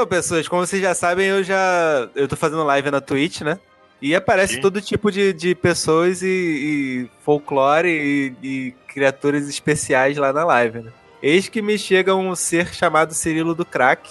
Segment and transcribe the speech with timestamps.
[0.00, 2.08] Então, pessoas, como vocês já sabem, eu já.
[2.14, 3.58] Eu tô fazendo live na Twitch, né?
[4.00, 4.62] E aparece Sim.
[4.62, 10.78] todo tipo de, de pessoas e, e folclore e, e criaturas especiais lá na live,
[10.78, 10.92] né?
[11.22, 14.10] Eis que me chega um ser chamado Cirilo do Crack,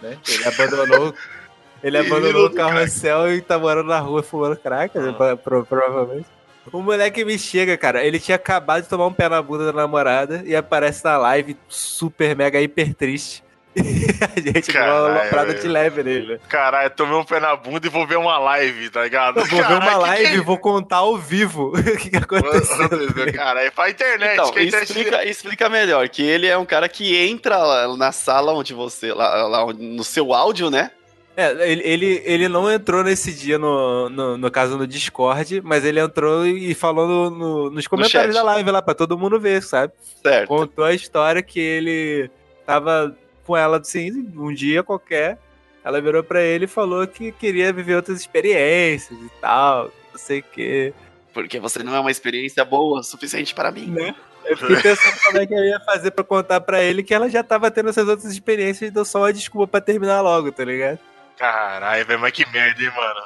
[0.00, 0.16] né?
[0.26, 1.14] Ele abandonou.
[1.84, 5.12] Ele abandonou o carrossel e tá morando na rua fumando crack, né?
[5.12, 6.26] Pro- pro- provavelmente.
[6.72, 8.02] O moleque me chega, cara.
[8.02, 11.58] Ele tinha acabado de tomar um pé na bunda da namorada e aparece na live
[11.68, 13.44] super, mega, hiper triste.
[14.34, 16.40] a gente deu uma Caralho, aloprada de leve nele?
[16.48, 19.40] Caralho, tomei um pé na bunda e vou ver uma live, tá ligado?
[19.40, 21.82] Eu vou ver Caralho, uma que live que e é vou contar ao vivo o
[21.96, 22.88] que, que aconteceu.
[23.34, 24.32] Caralho, é pra internet.
[24.34, 27.96] Então, que a internet explica, explica melhor, que ele é um cara que entra lá
[27.96, 29.12] na sala onde você.
[29.12, 30.90] Lá, lá no seu áudio, né?
[31.36, 35.84] É, ele, ele, ele não entrou nesse dia, no, no, no caso, no Discord, mas
[35.84, 39.62] ele entrou e falou no- no- nos comentários da live lá, pra todo mundo ver,
[39.62, 39.92] sabe?
[40.22, 40.48] Certo.
[40.48, 42.30] Contou a história que ele
[42.64, 43.14] tava
[43.46, 45.38] com ela, assim, um dia qualquer.
[45.84, 50.40] Ela virou pra ele e falou que queria viver outras experiências e tal, não sei
[50.40, 50.92] o quê.
[51.32, 53.86] Porque você não é uma experiência boa o suficiente para mim.
[53.86, 54.14] Né?
[54.44, 57.28] Eu fiquei pensando como é que eu ia fazer pra contar pra ele que ela
[57.28, 60.64] já tava tendo essas outras experiências e deu só uma desculpa pra terminar logo, tá
[60.64, 60.98] ligado?
[61.36, 63.20] Caralho, velho, mas que merda, hein, mano?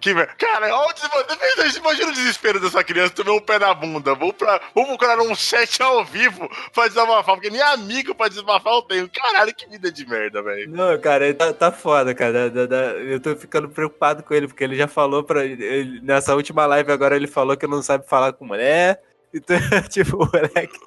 [0.00, 0.14] Que.
[0.14, 4.14] Cara, olha o imagina o desespero dessa criança, tomei um pé na bunda.
[4.14, 8.74] Vou, pra, vou procurar um chat ao vivo pra desabafar, porque nem amigo pra desabafar
[8.74, 9.08] eu tenho.
[9.08, 10.70] Caralho, que vida de merda, velho.
[10.70, 12.48] Não, cara, ele tá, tá foda, cara.
[12.48, 15.44] Da- da- eu tô ficando preocupado com ele, porque ele já falou pra.
[15.44, 19.00] ele- nessa última live agora ele falou que não sabe falar com mulher.
[19.34, 19.56] Então,
[19.90, 20.78] tipo, o moleque.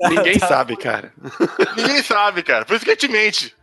[0.00, 1.12] tá- Ninguém tá- sabe, cara.
[1.76, 2.64] Ninguém sabe, cara.
[2.64, 3.56] Por isso que a gente mente.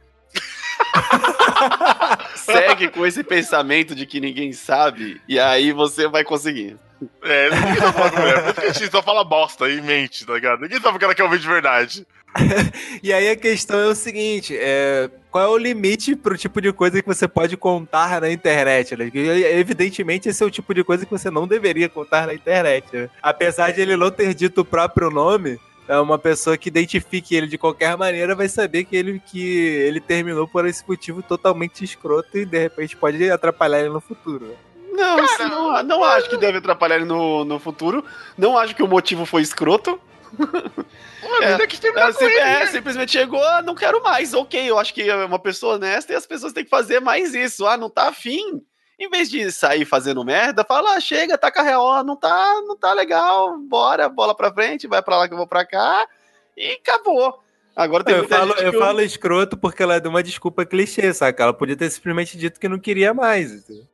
[2.36, 6.78] Segue com esse pensamento de que ninguém sabe, e aí você vai conseguir.
[7.24, 8.42] É, ninguém sabe falar com mulher.
[8.44, 10.62] Por isso que a gente só fala bosta e mente, tá ligado?
[10.62, 12.06] Ninguém sabe o que ela quer ouvir de verdade.
[13.04, 16.72] E aí a questão é o seguinte: é, qual é o limite pro tipo de
[16.72, 18.96] coisa que você pode contar na internet?
[18.96, 19.12] Né?
[19.14, 22.86] Evidentemente, esse é o tipo de coisa que você não deveria contar na internet.
[22.94, 23.10] né?
[23.22, 25.60] Apesar de ele não ter dito o próprio nome.
[25.88, 30.00] É uma pessoa que identifique ele de qualquer maneira vai saber que ele, que ele
[30.00, 34.56] terminou por esse motivo totalmente escroto e de repente pode atrapalhar ele no futuro.
[34.94, 38.06] Não, isso não, não acho que deve atrapalhar ele no, no futuro.
[38.38, 40.00] Não acho que o motivo foi escroto.
[40.38, 41.46] Mano, É.
[41.54, 42.66] ainda que terminar É, com sim- ele, é, né?
[42.68, 44.34] simplesmente chegou, ah, não quero mais.
[44.34, 47.34] Ok, eu acho que é uma pessoa honesta e as pessoas têm que fazer mais
[47.34, 47.66] isso.
[47.66, 48.62] Ah, não tá afim.
[49.02, 52.78] Em vez de sair fazendo merda, fala, ah, chega, taca real, ó, não tá, não
[52.78, 56.08] tá legal, bora, bola pra frente, vai pra lá que eu vou pra cá,
[56.56, 57.40] e acabou.
[57.76, 61.42] Agora tem Eu falo, eu que falo escroto porque ela deu uma desculpa clichê, saca?
[61.42, 63.52] Ela podia ter simplesmente dito que não queria mais.
[63.52, 63.88] entendeu?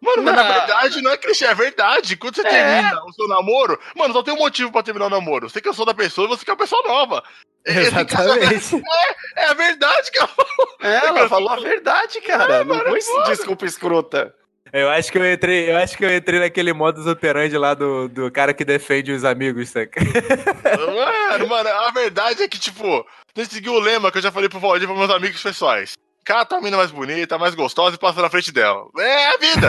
[0.00, 0.52] Mano, mas na Não.
[0.54, 2.16] verdade não é clichê, é verdade.
[2.16, 2.50] Quando você É.
[2.50, 5.48] termina o seu namoro, mano, só tem um motivo pra terminar o namoro.
[5.50, 7.22] Você cansou da pessoa e você quer uma pessoa nova.
[7.64, 8.82] Cara- Exatamente.
[9.36, 10.30] É a verdade, cara.
[10.80, 12.64] É, ela falou a verdade, cara.
[12.64, 14.34] não mano, foi é desculpa escrota.
[14.72, 18.08] Eu acho que eu entrei, eu acho que eu entrei naquele modus operandi lá do,
[18.08, 20.00] do cara que defende os amigos, saca?
[20.02, 24.32] Mano, mano, a verdade é que, tipo, tem que seguir o lema que eu já
[24.32, 25.92] falei pro Valdir pros meus amigos pessoais.
[26.24, 28.84] Cata a mina mais bonita, mais gostosa e passa na frente dela.
[28.96, 29.68] É a vida.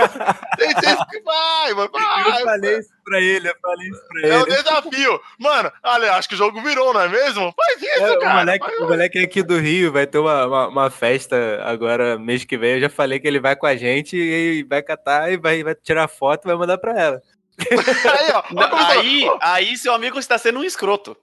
[0.56, 1.90] tem tem que vai, mano.
[1.92, 4.62] Vai, eu falei isso pra ele, eu falei isso pra É um ele.
[4.62, 5.20] desafio.
[5.38, 7.52] Mano, olha, acho que o jogo virou, não é mesmo?
[7.54, 8.34] Faz isso, É, o, cara.
[8.38, 12.44] moleque, Vai- o moleque aqui do Rio vai ter uma, uma, uma festa agora, mês
[12.46, 12.74] que vem.
[12.76, 15.74] Eu já falei que ele vai com a gente e vai catar e vai, vai
[15.74, 17.22] tirar foto e vai mandar pra ela.
[18.18, 18.42] Aí, ó.
[18.42, 21.16] como Aí, tá- aí seu amigo está sendo um escroto.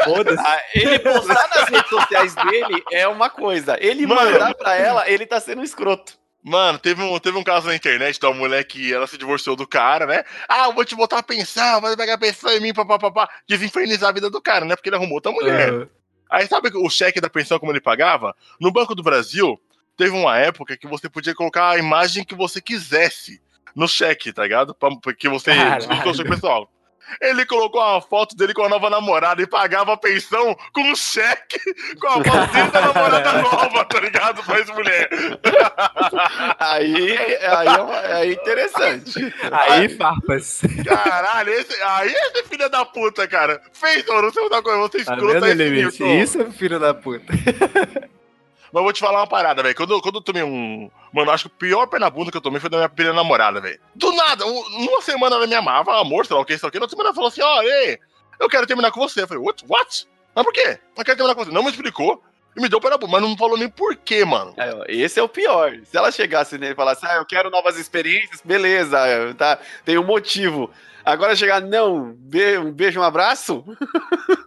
[0.00, 3.76] Ah, Ele postar nas redes sociais dele é uma coisa.
[3.80, 4.32] Ele Mano.
[4.32, 6.18] mandar pra ela, ele tá sendo um escroto.
[6.42, 9.66] Mano, teve um, teve um caso na internet da mulher que ela se divorciou do
[9.66, 10.24] cara, né?
[10.48, 13.28] Ah, eu vou te botar a pensão, vai pegar a pensão em mim, papapá.
[13.46, 14.76] Quis infernizar a vida do cara, né?
[14.76, 15.70] Porque ele arrumou outra mulher.
[15.70, 15.88] Aham.
[16.30, 18.34] Aí sabe o cheque da pensão como ele pagava?
[18.60, 19.58] No Banco do Brasil,
[19.96, 23.40] teve uma época que você podia colocar a imagem que você quisesse
[23.74, 24.74] no cheque, tá ligado?
[24.74, 26.70] Pra, porque você descontou o cheque pessoal.
[27.20, 30.96] Ele colocou uma foto dele com a nova namorada e pagava a pensão com um
[30.96, 31.60] cheque
[32.00, 34.42] com a foto dele da namorada nova, tá ligado?
[34.42, 35.10] Pra ex-mulher.
[36.58, 37.68] Aí, aí
[38.04, 39.34] é, é interessante.
[39.52, 40.62] Aí, farpas.
[40.84, 43.60] Caralho, esse, aí esse filho da puta, cara.
[43.72, 46.04] Fez, mano, você outra coisa, você Tá escrota vendo, esse.
[46.04, 47.32] Isso é filho da puta.
[48.74, 49.74] Mas eu vou te falar uma parada, velho.
[49.76, 50.90] Quando, quando eu tomei um.
[51.14, 53.14] Mano, acho que o pior pé na bunda que eu tomei foi da minha primeira
[53.16, 53.78] namorada, velho.
[53.94, 56.68] Do nada, um- numa semana ela me amava, amor, sei lá o que, sei lá
[56.68, 56.78] o que.
[56.78, 57.98] Na outra semana ela falou assim: ó, ei,
[58.40, 59.22] eu quero terminar com você.
[59.22, 59.64] Eu falei, what?
[59.68, 60.08] What?
[60.34, 60.78] Mas por quê?
[60.98, 61.52] Eu quero terminar com você.
[61.52, 62.20] Não me explicou.
[62.56, 64.54] E me deu pé na bunda, mas não falou nem por quê, mano.
[64.80, 65.72] Ó, Esse é o pior.
[65.84, 68.96] Se ela chegasse nele e falasse, ah, eu quero novas experiências, beleza,
[69.36, 70.70] tá, tem um motivo.
[71.04, 73.64] Agora chegar, não, be- um beijo, um abraço,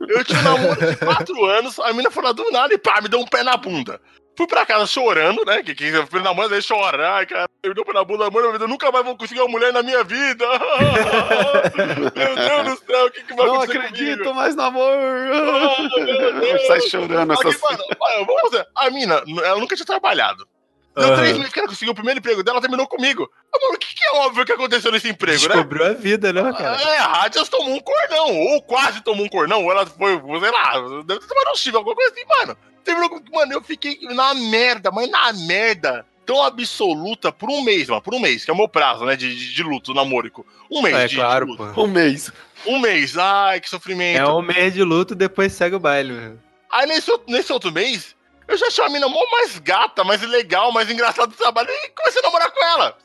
[0.07, 3.09] Eu tinha um namoro de quatro anos, a foi lá do nada e pá, me
[3.09, 3.99] deu um pé na bunda.
[4.37, 5.63] Fui pra casa chorando, né?
[5.63, 7.15] Que, que filho da mãe daí chora.
[7.15, 9.73] Ai, cara, eu dou pra bunda da mãe, eu nunca mais vou conseguir uma mulher
[9.73, 10.45] na minha vida.
[12.15, 14.35] meu Deus do céu, o que, que vai Não acontecer acredito comigo?
[14.35, 14.93] mais no amor.
[14.93, 16.67] Ah, meu Deus.
[16.67, 20.47] Sai chorando que, essas mano, olha, vamos dizer, a mina, ela nunca tinha trabalhado.
[20.95, 21.17] Deu Aham.
[21.17, 23.29] três meses que ela conseguiu o primeiro emprego dela, terminou comigo.
[23.53, 25.47] Ah, Mano, o que, que é óbvio que aconteceu nesse emprego, né?
[25.49, 26.81] Descobriu a vida, né, cara?
[26.81, 30.51] É, a Radias tomou um cornão, ou quase tomou um cornão, ou ela foi, sei
[30.51, 30.73] lá,
[31.05, 32.57] deve ter tomado um chifre, alguma coisa assim, mano.
[32.87, 33.21] Terminou com.
[33.35, 38.13] Mano, eu fiquei na merda, mas na merda tão absoluta por um mês, mano, por
[38.13, 40.45] um mês, que é o meu prazo, né, de, de, de luto namórico.
[40.69, 41.73] Um mês É de, claro, de luto.
[41.73, 41.83] pô.
[41.83, 42.31] Um mês.
[42.65, 44.19] Um mês, ai, que sofrimento.
[44.19, 46.11] É um mês de luto, depois segue o baile.
[46.11, 46.39] meu.
[46.69, 48.13] Aí nesse, outro- nesse outro mês,
[48.47, 51.89] eu já achei a mina mó mais gata, mais legal, mais engraçada do trabalho e
[51.89, 52.97] comecei a namorar com ela.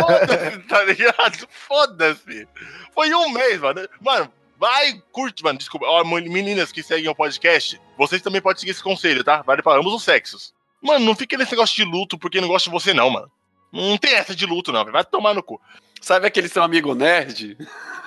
[0.00, 1.48] Foda-se, tá ligado?
[1.68, 2.48] Foda-se.
[2.94, 3.88] Foi um mês, mano.
[4.00, 4.32] Mano,
[4.62, 5.58] vai, curte, mano.
[5.58, 5.86] Desculpa.
[5.88, 9.42] Ó, meninas que seguem o podcast, vocês também podem seguir esse conselho, tá?
[9.42, 10.54] Vale pra ambos os sexos.
[10.80, 13.28] Mano, não fica nesse negócio de luto porque não gosta de você, não, mano.
[13.72, 14.84] Não tem essa de luto, não.
[14.84, 15.60] Vai tomar no cu.
[16.00, 17.56] Sabe aquele seu amigo nerd?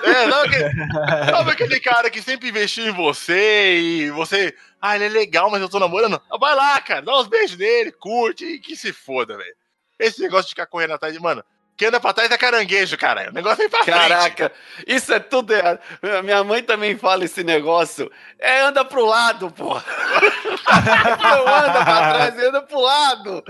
[0.02, 0.92] É, sabe aquele,
[1.32, 4.56] sabe aquele cara que sempre investiu em você e você.
[4.82, 6.22] Ah, ele é legal, mas eu tô namorando?
[6.32, 9.56] Ah, Vai lá, cara, dá uns beijos nele, curte e que se foda, velho.
[10.00, 11.20] Esse negócio de ficar correndo atrás de.
[11.20, 11.44] Mano,
[11.78, 13.30] quem anda pra trás é caranguejo, cara.
[13.30, 13.98] O negócio é ir pra frente.
[13.98, 14.52] Caraca,
[14.88, 15.80] isso é tudo errado.
[16.24, 18.10] Minha mãe também fala esse negócio.
[18.40, 19.74] É, anda pro lado, pô.
[19.76, 23.44] Não anda pra trás, anda pro lado.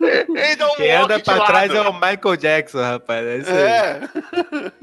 [0.00, 1.46] Ele dá um Quem anda pra lado.
[1.46, 3.26] trás é o Michael Jackson, rapaz.
[3.26, 3.62] É isso aí.
[3.62, 4.00] É.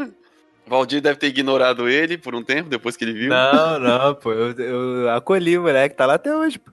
[0.67, 3.29] Valdir deve ter ignorado ele por um tempo, depois que ele viu.
[3.29, 4.31] Não, não, pô.
[4.31, 6.59] Eu, eu acolhi o moleque, tá lá até hoje.
[6.59, 6.71] pô.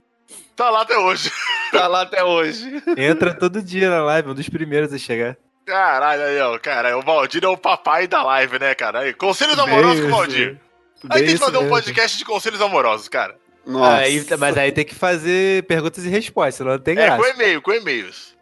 [0.55, 1.31] Tá lá até hoje.
[1.71, 2.83] Tá lá até hoje.
[2.97, 5.37] Entra todo dia na live, um dos primeiros a chegar.
[5.67, 6.59] Caralho, aí, ó.
[6.59, 9.01] Cara, o Valdir é o papai da live, né, cara?
[9.01, 10.61] Aí, conselhos amorosos com o Valdir.
[11.05, 11.75] A Bem gente tem que fazer um mesmo.
[11.77, 13.37] podcast de conselhos amorosos, cara.
[13.67, 13.97] Nossa.
[13.97, 17.35] Aí, mas aí tem que fazer perguntas e respostas, senão não tem É, com graça.
[17.35, 18.37] e-mail, com e-mails.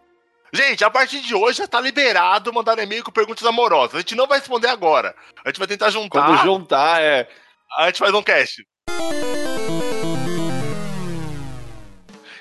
[0.53, 3.97] Gente, a partir de hoje já tá liberado mandar e-mail com perguntas amorosas.
[3.97, 5.15] A gente não vai responder agora.
[5.45, 6.27] A gente vai tentar juntar.
[6.27, 7.27] Quando juntar, é.
[7.79, 8.63] A gente faz um cast.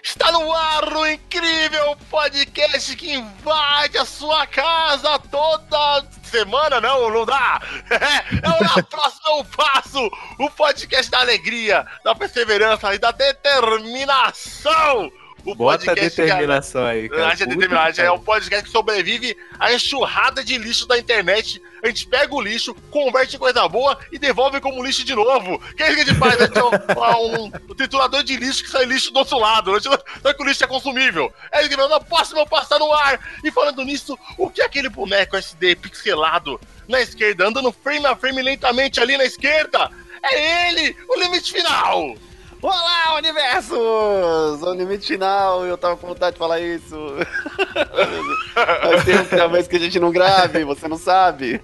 [0.03, 7.25] Está no ar o incrível podcast que invade a sua casa toda semana, não, não
[7.25, 7.61] dá.
[7.89, 13.11] É, é o Na Próxima Eu Faço, o podcast da alegria, da perseverança e da
[13.11, 15.09] determinação.
[15.45, 17.27] O Bota a determinação aí, cara.
[17.27, 21.61] a gente é é um podcast que sobrevive à enxurrada de lixo da internet.
[21.83, 25.55] A gente pega o lixo, converte em coisa boa e devolve como lixo de novo.
[25.55, 26.41] O que é isso que a gente faz?
[26.41, 26.69] A gente é um,
[27.45, 29.71] um- um triturador de lixo que sai lixo do outro lado.
[29.73, 31.33] Não- Só que o lixo é consumível.
[31.51, 33.19] É isso que na próxima eu passar no ar.
[33.43, 36.57] E falando nisso, o que é aquele boneco SD pixelado
[36.87, 39.91] na esquerda, andando frame a frame lentamente ali na esquerda?
[40.23, 42.15] É ele, o limite final.
[42.63, 43.77] Olá, universos!
[43.77, 46.95] O limite final, eu tava com vontade de falar isso.
[48.56, 51.60] Faz tempo talvez que a gente não grave, você não sabe.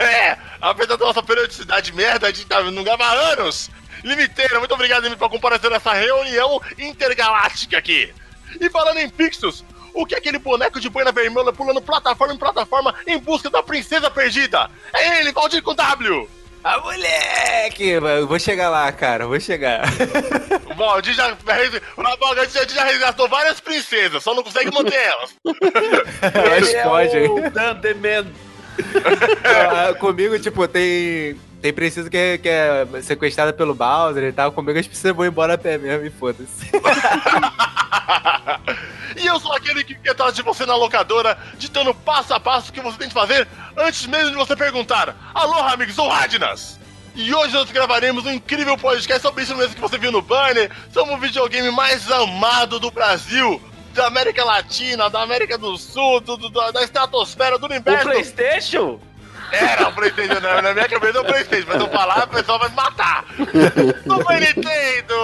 [0.00, 3.70] É, apesar da nossa periodicidade merda, a gente tá, não grava há anos.
[4.02, 8.10] Limiteira, muito obrigado, Limite, por comparecer nessa reunião intergaláctica aqui.
[8.58, 9.62] E falando em Pixels,
[9.92, 13.62] o que é aquele boneco de boina vermelha pulando plataforma em plataforma em busca da
[13.62, 14.70] princesa perdida?
[14.94, 16.26] É ele, Valdir com W!
[16.64, 17.88] Ah, moleque!
[17.88, 19.82] Eu vou chegar lá, cara, vou chegar.
[20.72, 21.36] O Valdir já, o
[22.18, 25.34] Valdir já, já resgatou várias princesas, só não consegue manter elas.
[26.34, 27.28] Elas podem.
[27.30, 28.26] o Dandeman.
[29.44, 31.38] Ah, Comigo, tipo, tem.
[31.62, 34.50] Tem preciso que é, que é sequestrada pelo Bowser e tal.
[34.50, 36.68] Comigo as precisas vão embora a pé mesmo e foda-se.
[39.16, 42.70] e eu sou aquele que fica atrás de você na locadora, ditando passo a passo
[42.70, 46.80] o que você tem que fazer antes mesmo de você perguntar: Alô, amigos, sou Radnas!
[47.14, 50.70] E hoje nós gravaremos um incrível podcast sobre isso mesmo que você viu no banner.
[50.92, 53.60] Somos o videogame mais amado do Brasil,
[53.92, 58.04] da América Latina, da América do Sul, do, do- da estratosfera, do O universo.
[58.08, 58.98] Playstation?
[59.52, 62.58] Era o Playstation, não, na minha cabeça é o Playstation, mas eu falar, o pessoal
[62.58, 63.24] vai me matar.
[63.36, 65.14] Super Nintendo!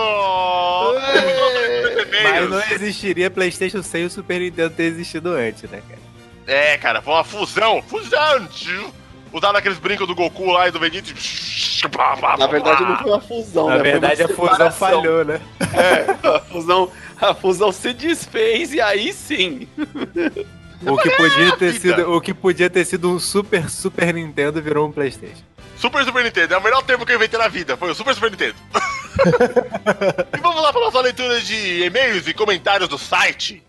[2.23, 6.01] Mas não existiria PlayStation sem o Super Nintendo ter existido antes, né, cara?
[6.47, 7.83] É, cara, foi uma fusão.
[7.83, 8.47] Fusão!
[8.49, 8.93] tio.
[9.33, 11.11] Usaram aqueles brincos do Goku lá e do Vegeta.
[11.11, 11.79] e-
[12.39, 13.83] Na verdade, não foi uma fusão, Na né?
[13.83, 15.41] Verdade, a fusão falhou, né?
[15.61, 19.69] É, a fusão, a fusão se desfez e aí sim.
[20.87, 21.97] O que podia ter vida.
[21.97, 25.43] sido, o que podia ter sido um Super Super Nintendo virou um PlayStation.
[25.77, 28.15] Super Super Nintendo, é o melhor termo que eu inventei na vida, foi o Super
[28.15, 28.57] Super Nintendo.
[30.37, 33.63] e vamos lá para nossa leitura de e-mails e comentários do site.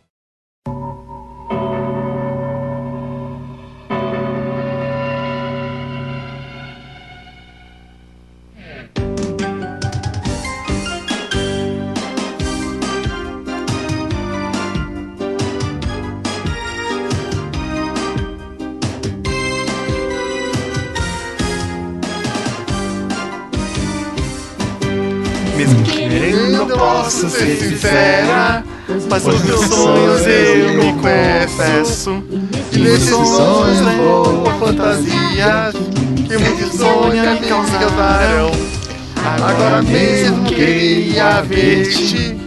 [26.77, 28.63] Posso ser sincera,
[29.09, 32.23] mas os meus sonhos eu me confesso.
[32.71, 35.75] E nesses sonhos levo fantasias
[36.15, 38.51] que muitos sonhos me causaram.
[39.41, 42.37] Agora mesmo queria ver-te.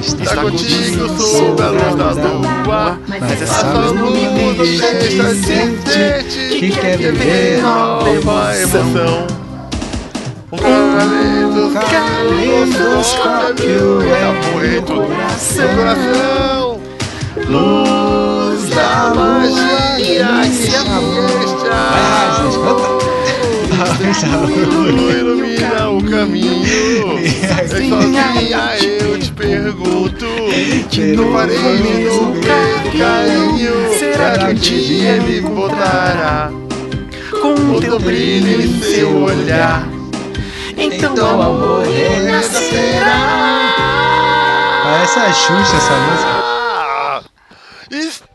[0.00, 6.98] Está contigo sob a luz da lua, mas essa luz me deixa sente que quer
[6.98, 9.43] viver nova emoção.
[10.52, 14.92] Um caleidoscópio é muito
[15.38, 16.80] seu coração.
[17.48, 20.20] Luz da magia que
[20.66, 21.00] está
[25.10, 27.18] ilumina o caminho.
[27.68, 30.26] Sozinha eu te pergunto
[31.16, 32.34] no faremos no
[32.98, 33.74] carinho.
[33.98, 36.50] Será que um dia ele voltará?
[37.40, 39.93] Com teu brilho em seu olhar.
[40.86, 43.16] Então amor renascerá.
[44.82, 46.44] Parece a Xuxa essa música.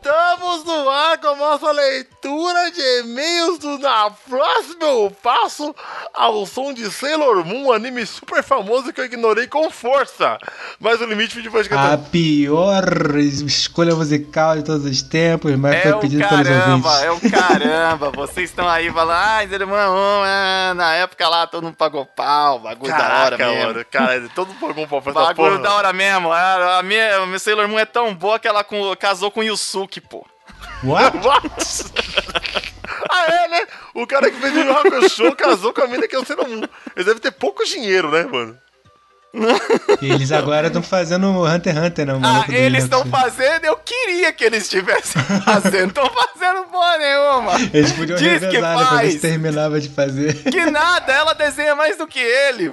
[0.01, 5.75] Estamos no ar com a nossa leitura de e-mails do Na Próxima Eu Passo
[6.13, 10.37] ao som de Sailor Moon, um anime super famoso que eu ignorei com força.
[10.79, 12.85] Mas o limite foi depois que A pior
[13.17, 17.03] escolha musical de todos os tempos, mas É foi o pedido pelos caramba, ouvintes.
[17.03, 18.11] é o caramba.
[18.11, 22.89] Vocês estão aí falando, ai, irmão, ah, na época lá todo mundo pagou pau, bagulho
[22.89, 23.67] da hora Caraca, mesmo.
[23.73, 23.85] mano.
[23.91, 26.31] Cara, todo mundo pagou pau pra Bagulho da hora mesmo.
[26.31, 28.65] A, a minha, a minha Sailor Moon é tão boa que ela
[28.97, 30.25] casou com o Yusuke, pô.
[30.83, 31.17] What?
[31.25, 31.49] What?
[33.09, 33.67] ah, é, né?
[33.95, 36.47] O cara que fez o Yu Hakusho casou com a mina que é o Sailor
[36.47, 36.63] Moon.
[36.95, 38.57] Eles devem ter pouco dinheiro, né, mano?
[40.01, 42.13] E eles agora estão fazendo o Hunter x Hunter, né?
[42.13, 45.89] o Ah, eles estão fazendo, eu queria que eles estivessem fazendo.
[45.89, 47.51] Estão fazendo porra nenhuma.
[47.73, 48.77] Eles podiam Diz que né?
[48.77, 49.21] Se faz.
[49.21, 50.33] terminava de fazer.
[50.43, 52.71] Que nada, ela desenha mais do que ele.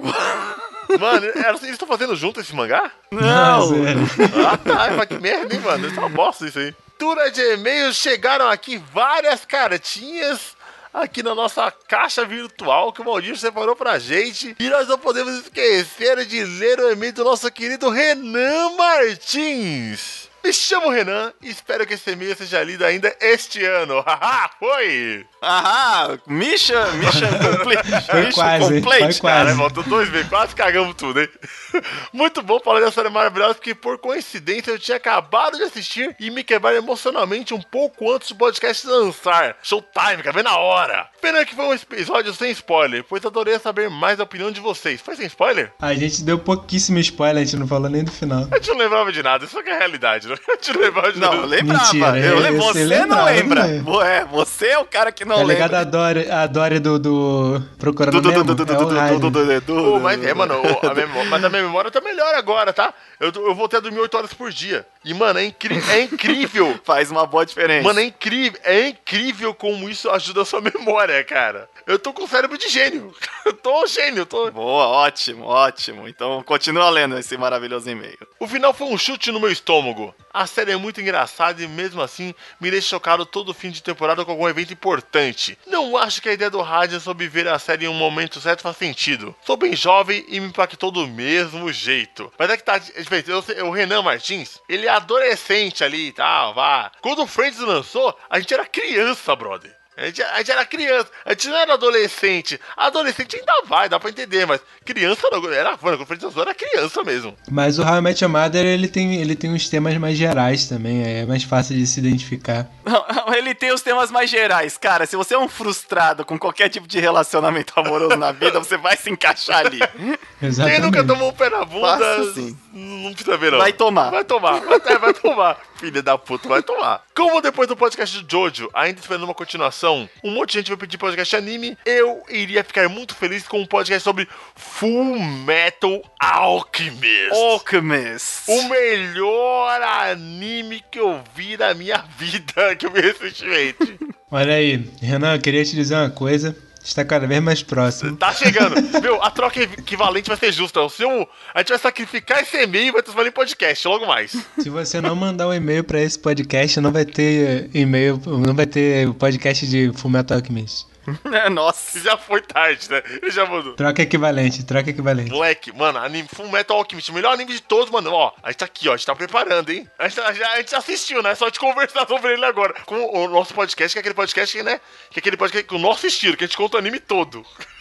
[0.99, 2.91] Mano, eles estão fazendo junto esse mangá?
[3.11, 3.67] Não.
[3.67, 3.99] zero.
[4.47, 4.91] Ah, tá.
[4.95, 5.87] Mas que merda, hein, mano?
[5.87, 6.73] Isso é uma bosta isso aí.
[6.99, 10.57] Leitura de e-mails, chegaram aqui várias cartinhas
[10.91, 14.55] aqui na nossa caixa virtual que o Valdir separou pra gente.
[14.59, 20.26] E nós não podemos esquecer de ler o e-mail do nosso querido Renan Martins.
[20.47, 23.99] Me chamo Renan e espero que esse e-mail seja lido ainda este ano.
[24.07, 25.25] Haha, foi!
[25.43, 27.27] Aham, Mission, Mission
[27.57, 28.05] Complete.
[28.09, 29.21] Foi mission quase, complete, Foi quase.
[29.21, 31.27] Cara, voltou dois vezes, quase cagamos tudo, hein?
[32.13, 36.31] Muito bom falar dessa série maravilhosa, porque por coincidência eu tinha acabado de assistir e
[36.31, 39.57] me quebraram emocionalmente um pouco antes do podcast lançar.
[39.61, 41.09] Showtime, acabei na hora.
[41.21, 45.01] Pena que foi um episódio sem spoiler, pois adorei saber mais da opinião de vocês.
[45.01, 45.73] Foi sem spoiler?
[45.81, 48.47] A gente deu pouquíssimo spoiler, a gente não falou nem do final.
[48.49, 50.36] A gente não lembrava de nada, isso que é a realidade, né?
[50.73, 51.83] Não lembrava de Não, eu lembrava.
[51.83, 53.63] Mentira, eu, é, lembro- você você não lembrava, lembra.
[53.67, 53.79] né?
[53.81, 55.79] Vo- É, você é o cara que não Tá ligado lembra.
[55.79, 58.43] a Dory, a Dory do, do Procurando Du- du- Nemo?
[58.43, 59.07] du- du- du- É o du- Ryan.
[59.19, 62.01] du- du- du- du- Pô, mas é, mano, a memó- mas a minha memória tá
[62.01, 62.93] melhor agora, tá?
[63.19, 64.85] Eu, eu voltei a dormir 8 horas por dia.
[65.03, 66.77] E, mano, é, incri é incrível.
[66.83, 67.83] Faz uma boa diferença.
[67.87, 71.67] Mano, é incrível, é incrível como isso ajuda a sua memória, cara.
[71.85, 73.13] Eu tô com cérebro de gênio.
[73.45, 74.51] Eu tô gênio, eu tô.
[74.51, 76.05] Boa, ótimo, ótimo.
[76.05, 78.17] Então continua lendo esse maravilhoso e-mail.
[78.41, 80.13] O final foi um chute no meu estômago.
[80.37, 84.23] A série é muito engraçada e mesmo assim me deixa chocado todo fim de temporada
[84.23, 85.57] com algum evento importante.
[85.65, 88.61] Não acho que a ideia do Radian sobre ver a série em um momento certo
[88.61, 89.35] faz sentido.
[89.43, 92.31] Sou bem jovem e me impactou do mesmo jeito.
[92.37, 93.31] Mas é que tá é diferente.
[93.63, 96.91] O Renan Martins, ele é adolescente ali e tal, vá.
[97.01, 99.76] Quando o Friends lançou, a gente era criança, brother.
[99.97, 102.59] A gente, a gente era criança, a gente não era adolescente.
[102.77, 105.51] Adolescente ainda vai, dá pra entender, mas criança não.
[105.51, 107.35] Era, mano, quando o lançou, era criança mesmo.
[107.49, 110.67] Mas o How I Met Your Mother, ele tem, ele tem uns temas mais gerais
[110.67, 112.67] também, é mais fácil de se identificar.
[113.35, 114.77] Ele tem os temas mais gerais.
[114.77, 118.77] Cara, se você é um frustrado com qualquer tipo de relacionamento amoroso na vida, você
[118.77, 119.79] vai se encaixar ali.
[120.41, 120.81] Exatamente.
[120.81, 122.57] Quem nunca tomou um pé na bunda, Fácil sim.
[122.77, 123.57] Não precisa ver, não.
[123.57, 124.11] Vai tomar.
[124.11, 125.57] Vai tomar, vai, é, vai tomar.
[125.77, 127.03] Filha da puta, vai tomar.
[127.15, 130.77] Como depois do podcast do Jojo, ainda esperando uma continuação, um monte de gente vai
[130.77, 137.31] pedir podcast anime, eu iria ficar muito feliz com um podcast sobre Full Metal Alchemist.
[137.31, 138.43] Alchemist.
[138.47, 143.99] O melhor anime que eu vi na minha vida, que eu vi recentemente.
[144.29, 146.55] Olha aí, Renan, eu queria te dizer uma coisa.
[146.87, 148.15] Está cada vez mais próximo.
[148.15, 148.75] Tá chegando.
[149.01, 150.81] Meu, a troca equivalente vai ser justa.
[150.81, 154.31] O seu, a gente vai sacrificar esse e-mail e vai transformar em podcast logo mais.
[154.57, 158.65] Se você não mandar um e-mail pra esse podcast, não vai ter e-mail, não vai
[158.65, 160.87] ter podcast de Fullmetal Alchemist.
[161.51, 161.99] Nossa.
[161.99, 163.01] Já foi tarde, né?
[163.21, 163.73] Ele já mandou.
[163.73, 165.31] Troca equivalente, troca equivalente.
[165.31, 168.11] Moleque, mano, anime Full Metal Alchemist, melhor anime de todos, mano.
[168.11, 169.89] Ó, a gente tá aqui, ó, a gente tá preparando, hein?
[169.97, 171.33] A gente, tá- já, a gente assistiu, né?
[171.35, 172.73] Só de conversar sobre ele agora.
[172.85, 174.79] Com o nosso podcast, que é aquele podcast, né?
[175.09, 177.45] Que é aquele podcast com o nosso estilo, que a gente conta o anime todo.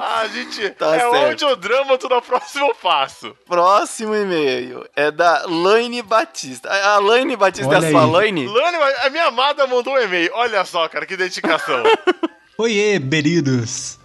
[0.00, 0.70] A gente.
[0.70, 1.12] Tá é certo.
[1.12, 3.36] o audiodrama do próximo passo.
[3.46, 6.68] Próximo e-mail é da Laine Batista.
[6.68, 8.10] A Laine Batista Olha é a sua aí.
[8.10, 8.46] Laine?
[8.46, 10.30] Lani, a minha amada mandou um e-mail.
[10.34, 11.82] Olha só, cara, que dedicação.
[12.58, 13.98] Oiê, beridos!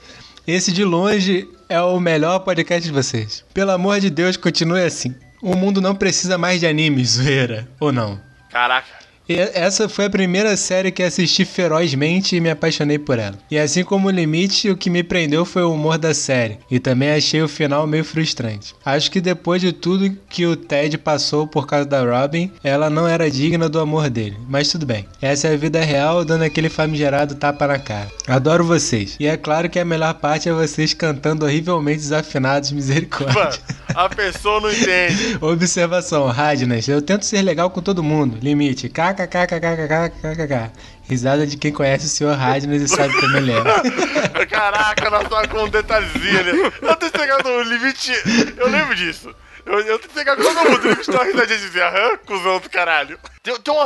[0.48, 3.44] Esse de longe é o melhor podcast de vocês.
[3.54, 5.14] Pelo amor de Deus, continue assim.
[5.42, 7.68] O mundo não precisa mais de animes, zoeira.
[7.80, 8.20] Ou não?
[8.50, 8.88] Caraca.
[9.34, 13.38] Essa foi a primeira série que assisti ferozmente e me apaixonei por ela.
[13.52, 16.60] E assim como o limite, o que me prendeu foi o humor da série.
[16.72, 18.74] E também achei o final meio frustrante.
[18.86, 23.08] Acho que depois de tudo que o Ted passou por causa da Robin, ela não
[23.08, 24.38] era digna do amor dele.
[24.48, 25.06] Mas tudo bem.
[25.22, 28.08] Essa é a vida real, dando aquele famigerado tapa na cara.
[28.28, 29.16] Adoro vocês.
[29.20, 33.60] E é claro que a melhor parte é vocês cantando horrivelmente desafinados, misericórdia.
[33.94, 35.38] A pessoa não entende.
[35.42, 38.38] Observação, Radnas, eu tento ser legal com todo mundo.
[38.42, 38.90] Limite,
[39.26, 40.72] kkkkkkkkkk.
[41.10, 44.46] Risada de quem conhece o senhor Radnas e sabe como ele é.
[44.46, 46.74] Caraca, nós tava com um ali.
[46.82, 48.12] Eu tenho pegar no limite.
[48.58, 49.34] Eu lembro disso.
[49.66, 50.46] Eu, tenho pegar todo.
[50.48, 53.20] O limite uma risadinha de dizer, aham, cuzão do caralho.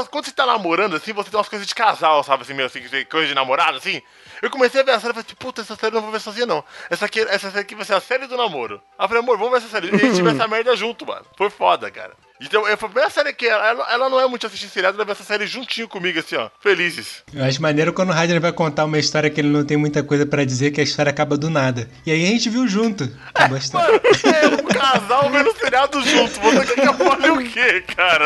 [0.09, 2.43] Quando você tá namorando assim, você tem umas coisas de casal, sabe?
[2.43, 4.01] Assim, meio assim, coisa de namorado, assim.
[4.41, 6.11] Eu comecei a ver a série e falei, assim, puta, essa série eu não vou
[6.11, 6.63] ver sozinha, não.
[6.89, 8.81] Essa, aqui, essa aqui vai ser a série do namoro.
[8.97, 9.91] Aí eu falei, amor, vamos ver essa série.
[9.91, 11.25] E a gente vê essa merda junto, mano.
[11.37, 12.13] Foi foda, cara.
[12.41, 15.05] Então, foi a primeira série que ela, ela, ela não é muito assistir seriado, ela
[15.05, 16.49] vê essa série juntinho comigo, assim, ó.
[16.59, 17.23] Felizes.
[17.33, 20.01] Eu acho maneiro quando o Radnas vai contar uma história que ele não tem muita
[20.03, 21.87] coisa pra dizer, que a história acaba do nada.
[22.05, 23.07] E aí a gente viu junto.
[23.33, 24.01] Acabou a história.
[24.01, 26.39] É um casal vendo seriado junto.
[26.39, 28.25] Você quer que eu fale o quê, cara?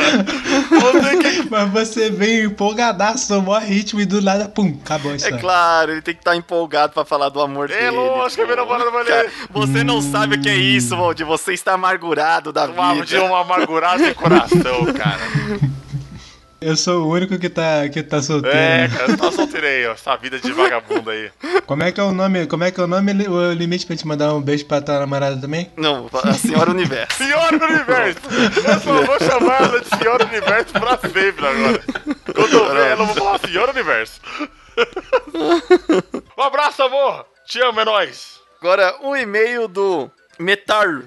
[0.70, 5.16] Você quer Mas você veio empolgadaço, no maior ritmo e do nada, pum, acabou a
[5.16, 5.38] É história.
[5.40, 7.92] claro, ele tem que estar empolgado pra falar do amor É dele.
[7.98, 9.32] lógico, a minha namorada vai ler.
[9.52, 11.26] Você não sabe o que é isso, Valdir.
[11.26, 13.24] Você está amargurado da Uma, de vida.
[13.24, 15.22] uma amargurada sem coração, cara.
[16.62, 18.58] Eu sou o único que tá, que tá solteiro.
[18.58, 18.98] É, né?
[18.98, 19.92] cara, tá solteiro aí, ó.
[19.92, 21.30] Essa vida de vagabundo aí.
[21.66, 22.48] Como é que é o nome?
[22.48, 23.12] Como é que é o nome?
[23.28, 25.72] O limite pra te mandar um beijo pra tua namorada também?
[25.78, 27.18] Não, a senhora universo.
[27.18, 28.20] Senhora Universo!
[28.68, 31.84] Eu só vou chamar ela de Senhora Universo pra sempre agora.
[32.34, 34.22] Quando eu ver ela, eu vou falar Senhora Universo.
[36.38, 37.26] Um abraço, amor!
[37.46, 38.40] Te amo, é nóis!
[38.60, 41.04] Agora, um e-mail do Metar.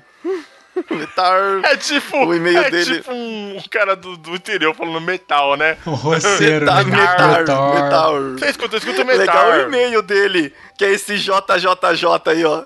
[0.90, 1.60] Metar.
[1.64, 2.16] É tipo.
[2.26, 5.76] O e-mail é dele- tipo um cara do, do interior falando metal, né?
[5.86, 6.96] O roceiro, Metar, né?
[6.96, 7.74] metar, Metar.
[7.74, 8.10] metar.
[8.38, 9.18] Você escuta, escuta o metal.
[9.20, 12.62] Legal o e-mail dele, que é esse JJJ aí, ó.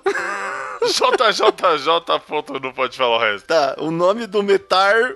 [0.87, 3.47] JJJ, ponto, não pode falar o resto.
[3.47, 5.15] Tá, o nome do Metar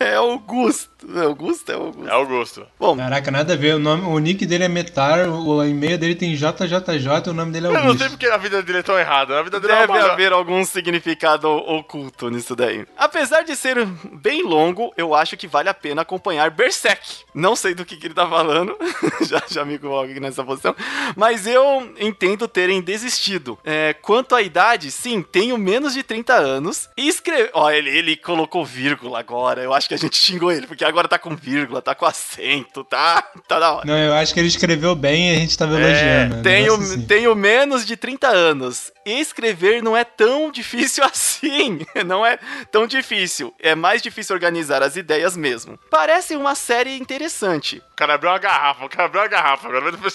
[0.00, 0.88] é Augusto.
[1.14, 1.70] É Augusto?
[1.70, 2.06] É Augusto.
[2.08, 2.66] É Augusto.
[2.78, 3.74] Bom, Caraca, nada a ver.
[3.74, 7.66] O, nome, o nick dele é Metar, o e-mail dele tem JJJ, o nome dele
[7.66, 8.10] é Eu não sei Augusto.
[8.10, 9.38] porque a vida dele é tão errada.
[9.38, 10.12] A vida dele é Deve uma...
[10.12, 12.86] haver algum significado oculto nisso daí.
[12.96, 17.18] Apesar de ser bem longo, eu acho que vale a pena acompanhar Berserk.
[17.34, 18.76] Não sei do que, que ele tá falando,
[19.28, 20.74] já, já me coloco aqui nessa posição,
[21.14, 23.58] mas eu entendo terem desistido.
[23.64, 27.50] É, quanto à idade, sim, tenho menos de 30 anos e escreve...
[27.52, 31.08] Ó, ele, ele colocou vírgula agora, eu acho que a gente xingou ele, porque agora
[31.08, 33.86] tá com vírgula, tá com acento, tá, tá da hora.
[33.86, 36.36] Não, eu acho que ele escreveu bem e a gente tava elogiando.
[36.36, 36.42] né?
[36.42, 37.06] Tenho, assim.
[37.06, 38.92] tenho menos de 30 anos.
[39.04, 41.86] Escrever não é tão difícil assim.
[42.06, 42.38] Não é
[42.70, 43.54] tão difícil.
[43.58, 45.78] É mais difícil organizar as ideias mesmo.
[45.90, 47.82] Parece uma série interessante.
[47.92, 49.68] O cara abriu uma garrafa, o cara abriu uma garrafa.
[49.68, 50.10] Agora vai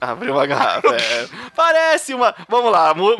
[0.00, 0.94] Abriu uma garrafa.
[0.94, 1.28] é.
[1.54, 2.34] Parece uma.
[2.48, 3.16] Vamos lá, mu,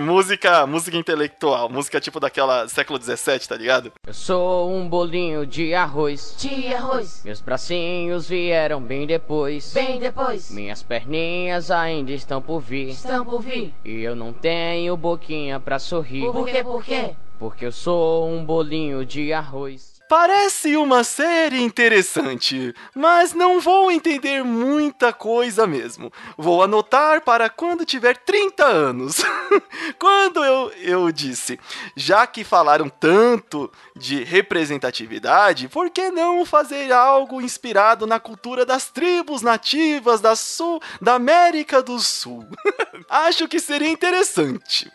[0.00, 1.68] música, música intelectual.
[1.68, 3.92] Música tipo daquela século XVII, tá ligado?
[4.06, 6.34] Eu sou um bolinho de arroz.
[6.38, 7.22] de arroz.
[7.24, 9.72] Meus bracinhos vieram bem depois.
[9.72, 12.90] Bem depois, Minhas perninhas ainda estão por vir.
[12.90, 13.74] estão por vir.
[13.84, 16.30] E eu não tenho boquinha pra sorrir.
[16.30, 17.10] Por quê, por quê?
[17.38, 19.97] Porque eu sou um bolinho de arroz.
[20.08, 26.10] Parece uma série interessante, mas não vou entender muita coisa mesmo.
[26.36, 29.22] Vou anotar para quando tiver 30 anos.
[29.98, 31.60] quando eu, eu disse,
[31.94, 38.90] já que falaram tanto de representatividade, por que não fazer algo inspirado na cultura das
[38.90, 42.48] tribos nativas da Sul, da América do Sul?
[43.10, 44.90] Acho que seria interessante.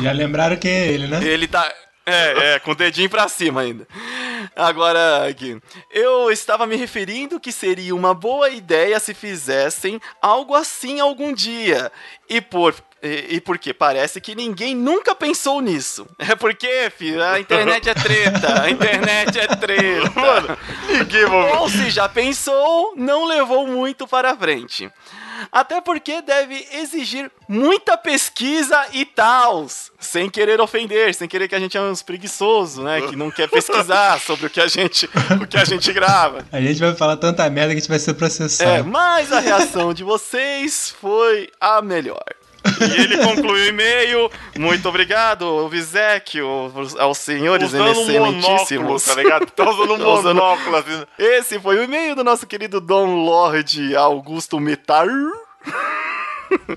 [0.00, 1.24] Já lembraram que é ele, né?
[1.24, 1.68] Ele tá.
[2.04, 3.86] É, é, com o dedinho pra cima ainda.
[4.56, 5.60] Agora, aqui.
[5.90, 11.92] Eu estava me referindo que seria uma boa ideia se fizessem algo assim algum dia.
[12.28, 12.74] E por.
[13.00, 16.06] E, e porque parece que ninguém nunca pensou nisso.
[16.18, 18.62] É porque, filho, a internet é treta.
[18.62, 20.10] A internet é treta.
[20.18, 24.90] Mano, ninguém Ou se já pensou, não levou muito para frente.
[25.50, 29.90] Até porque deve exigir muita pesquisa e tals.
[29.98, 33.00] Sem querer ofender, sem querer que a gente é uns preguiçosos, né?
[33.02, 35.08] Que não quer pesquisar sobre o que a gente,
[35.40, 36.44] o que a gente grava.
[36.52, 38.70] A gente vai falar tanta merda que a gente vai ser processado.
[38.70, 42.24] É, mas a reação de vocês foi a melhor.
[42.80, 44.30] E ele conclui o e-mail.
[44.58, 49.04] Muito obrigado, Vizek, aos, aos senhores Usando um excelentíssimos.
[49.04, 49.46] tá ligado?
[49.46, 51.02] Tá usando um usando- monóculo assim.
[51.18, 55.06] Esse foi o e-mail do nosso querido Dom Lord Augusto Metar.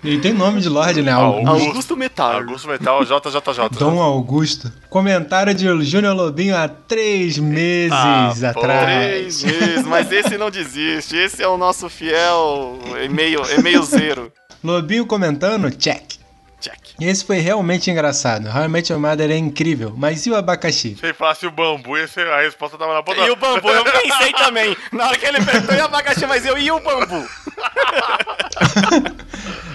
[0.03, 1.11] E tem nome de Lorde, né?
[1.11, 1.47] Augusto.
[1.49, 1.67] Augusto.
[1.67, 2.35] Augusto Metar.
[2.35, 3.77] Augusto Metal JJJ.
[3.77, 4.71] Dom Augusto.
[4.89, 8.59] Comentário de Júnior Lobinho há três meses Ah, pô.
[8.61, 9.41] atrás.
[9.41, 11.17] Três meses, mas esse não desiste.
[11.17, 14.31] Esse é o nosso fiel e-mail, e-mail zero.
[14.65, 16.15] Lobinho comentando, check.
[16.59, 16.79] Check.
[16.99, 18.49] Esse foi realmente engraçado.
[18.49, 19.93] Realmente o Mother é incrível.
[19.95, 20.95] Mas e o abacaxi?
[20.99, 23.21] Se ele falasse o bambu, esse, a resposta tava na ponta.
[23.21, 24.75] E o bambu, eu pensei também.
[24.91, 27.25] Na hora que ele perguntou, e o abacaxi, mas eu e o bambu?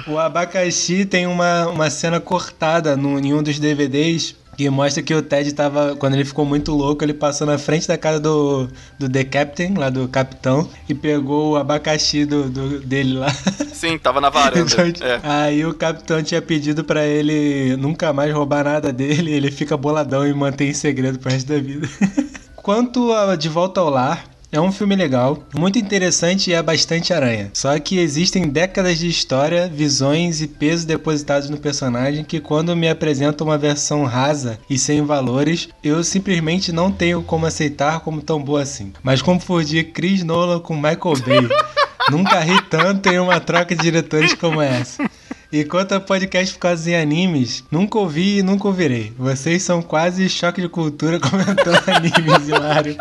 [0.06, 5.14] O abacaxi tem uma, uma cena cortada no, em um dos DVDs que mostra que
[5.14, 8.68] o Ted tava, quando ele ficou muito louco, ele passou na frente da casa do,
[8.98, 13.28] do The Captain, lá do capitão, e pegou o abacaxi do, do- dele lá.
[13.72, 14.60] Sim, tava na varanda.
[14.60, 15.20] Então, É.
[15.22, 20.26] Aí o capitão tinha pedido pra ele nunca mais roubar nada dele, ele fica boladão
[20.26, 21.88] e mantém em segredo pro resto da vida.
[22.54, 27.12] Quanto a De Volta ao Lar, é um filme legal, muito interessante e é bastante
[27.12, 27.50] aranha.
[27.54, 32.88] Só que existem décadas de história, visões e peso depositados no personagem que quando me
[32.88, 38.42] apresentam uma versão rasa e sem valores, eu simplesmente não tenho como aceitar como tão
[38.42, 38.92] boa assim.
[39.02, 41.48] Mas confundir Chris Nolan com Michael Bay,
[42.10, 45.08] nunca ri tanto em uma troca de diretores como essa.
[45.52, 49.12] E quanto a podcast focados em animes, nunca ouvi e nunca ouvirei.
[49.18, 52.96] Vocês são quase choque de cultura comentando animes, hilário.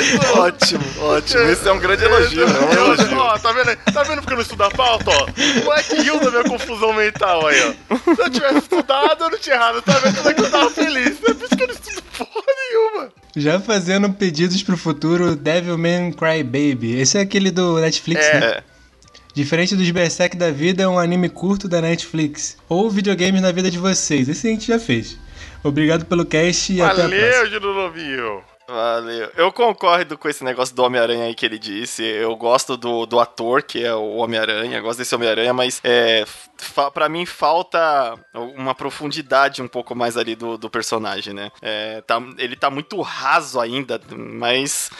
[0.00, 0.38] Isso?
[0.38, 1.42] Ótimo, ótimo.
[1.42, 2.58] Esse é um grande elogio, né?
[2.58, 3.18] Um elogio.
[3.18, 3.76] Ó, tá vendo aí?
[3.92, 5.26] Tá vendo porque eu não estudo a pauta, ó?
[5.60, 7.96] O moleque riu da minha confusão mental aí, ó.
[8.14, 9.82] Se eu tivesse estudado, eu não tinha errado.
[9.82, 11.18] Tá vendo como é que eu tava feliz?
[11.22, 13.12] É por isso que eu não estudo porra nenhuma.
[13.36, 17.00] Já fazendo pedidos pro futuro, Devilman Cry Baby.
[17.00, 18.38] Esse é aquele do Netflix, né?
[18.38, 18.62] É.
[19.34, 22.56] Diferente dos Berserk da vida, é um anime curto da Netflix.
[22.68, 24.28] Ou videogames na vida de vocês.
[24.28, 25.16] Esse a gente já fez.
[25.62, 27.90] Obrigado pelo cast e até a próxima.
[27.90, 28.44] Valeu.
[28.68, 29.32] Valeu.
[29.34, 32.04] Eu concordo com esse negócio do Homem-Aranha aí que ele disse.
[32.04, 34.78] Eu gosto do, do ator, que é o Homem-Aranha.
[34.82, 36.24] Gosto desse Homem-Aranha, mas é,
[36.58, 41.50] fa pra mim falta uma profundidade um pouco mais ali do, do personagem, né?
[41.62, 44.90] É, tá, ele tá muito raso ainda, mas.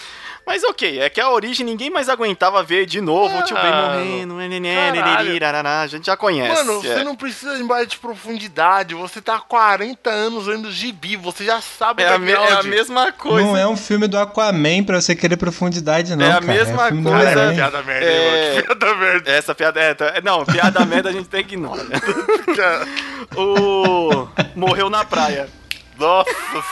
[0.49, 3.67] Mas ok, é que a origem ninguém mais aguentava ver de novo o tio Ben
[3.71, 4.35] Ah, morrendo.
[4.37, 5.69] né, caralho.
[5.83, 6.55] A gente já conhece.
[6.65, 6.95] Mano, é.
[6.95, 8.95] você não precisa de mais de profundidade.
[8.95, 11.17] Você tá há 40 anos lendo gibi.
[11.17, 13.47] Você já sabe É a, me- é a mesma coisa.
[13.47, 16.25] Não é um filme do Aquaman pra você querer profundidade, não.
[16.25, 16.47] É a cara.
[16.47, 18.63] mesma filme do coisa- Cara, é piada merda, É.
[18.63, 19.31] piada merda.
[19.31, 19.93] Essa piada é.
[19.93, 21.85] tá- Não, piada merda a gente tem que ignorar.
[23.37, 24.27] O.
[24.57, 25.49] Morreu na praia.
[25.99, 26.31] Nossa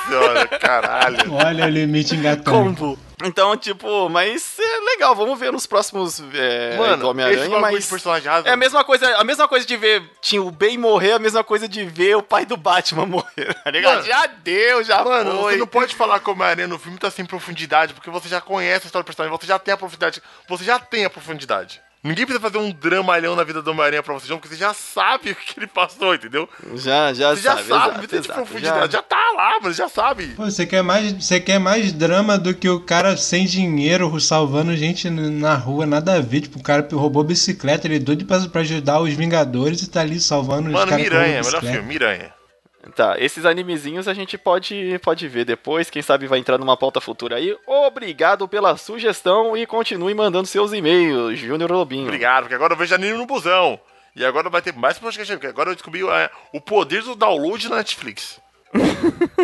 [0.08, 1.32] senhora, caralho.
[1.34, 2.50] Olha o limite engatando.
[2.50, 2.98] Combo.
[3.26, 7.86] Então, tipo, mas é legal, vamos ver nos próximos é, Mano, Homem-Aranha, mas.
[7.86, 8.30] personagem.
[8.44, 11.42] É a mesma coisa, a mesma coisa de ver tinha o Ben morrer, a mesma
[11.42, 13.96] coisa de ver o pai do Batman morrer, tá ligado?
[13.96, 15.52] Mano, já deu, já Mano, foi.
[15.52, 18.40] você não pode falar que o Homem-Aranha no filme tá sem profundidade, porque você já
[18.40, 20.22] conhece a história do personagem, você já tem a profundidade.
[20.48, 21.80] Você já tem a profundidade.
[22.06, 24.72] Ninguém precisa fazer um dramalhão na vida do Homem-Aranha pra você, João, porque você já
[24.72, 26.48] sabe o que ele passou, entendeu?
[26.74, 28.92] Já, já Você já sabe, sabe, exato, não tem de exato, profundidade.
[28.92, 29.02] Já...
[29.02, 30.26] tá lá, mano, já sabe.
[30.28, 34.76] Pô, você quer mais, você quer mais drama do que o cara sem dinheiro salvando
[34.76, 36.42] gente na rua, nada a ver.
[36.42, 40.00] Tipo, o cara roubou bicicleta, ele é doido pra, pra ajudar os Vingadores e tá
[40.02, 41.76] ali salvando os Mano, caras que Miranha, roubam melhor bicicleta.
[41.76, 42.35] filme, Miranha.
[42.94, 47.00] Tá, esses animezinhos a gente pode, pode ver depois, quem sabe vai entrar numa pauta
[47.00, 47.56] futura aí.
[47.66, 52.04] Obrigado pela sugestão e continue mandando seus e-mails, Júnior Lobinho.
[52.04, 53.80] Obrigado, porque agora eu vejo anime no busão.
[54.14, 57.68] E agora vai ter mais podcast, porque agora eu descobri é, o poder do download
[57.68, 58.40] na Netflix.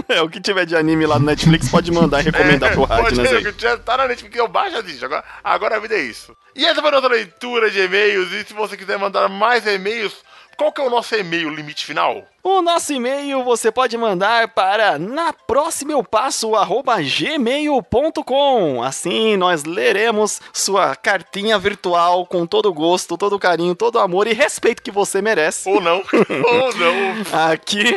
[0.09, 2.85] É, o que tiver de anime lá no Netflix pode mandar e recomendar É, pro
[2.85, 3.53] Radnas aí.
[3.53, 5.05] que já tá na Netflix, eu baixo assiste.
[5.05, 6.37] Agora, agora a vida é isso.
[6.55, 8.33] E essa foi a nossa leitura de e-mails.
[8.33, 10.15] E se você quiser mandar mais e-mails,
[10.57, 12.25] qual que é o nosso e-mail limite final?
[12.43, 18.83] O nosso e-mail você pode mandar para na próxima eu passo arroba gmail.com.
[18.83, 24.83] Assim nós leremos sua cartinha virtual com todo gosto, todo carinho, todo amor e respeito
[24.83, 25.69] que você merece.
[25.69, 27.51] Ou não, ou não.
[27.51, 27.95] Aqui,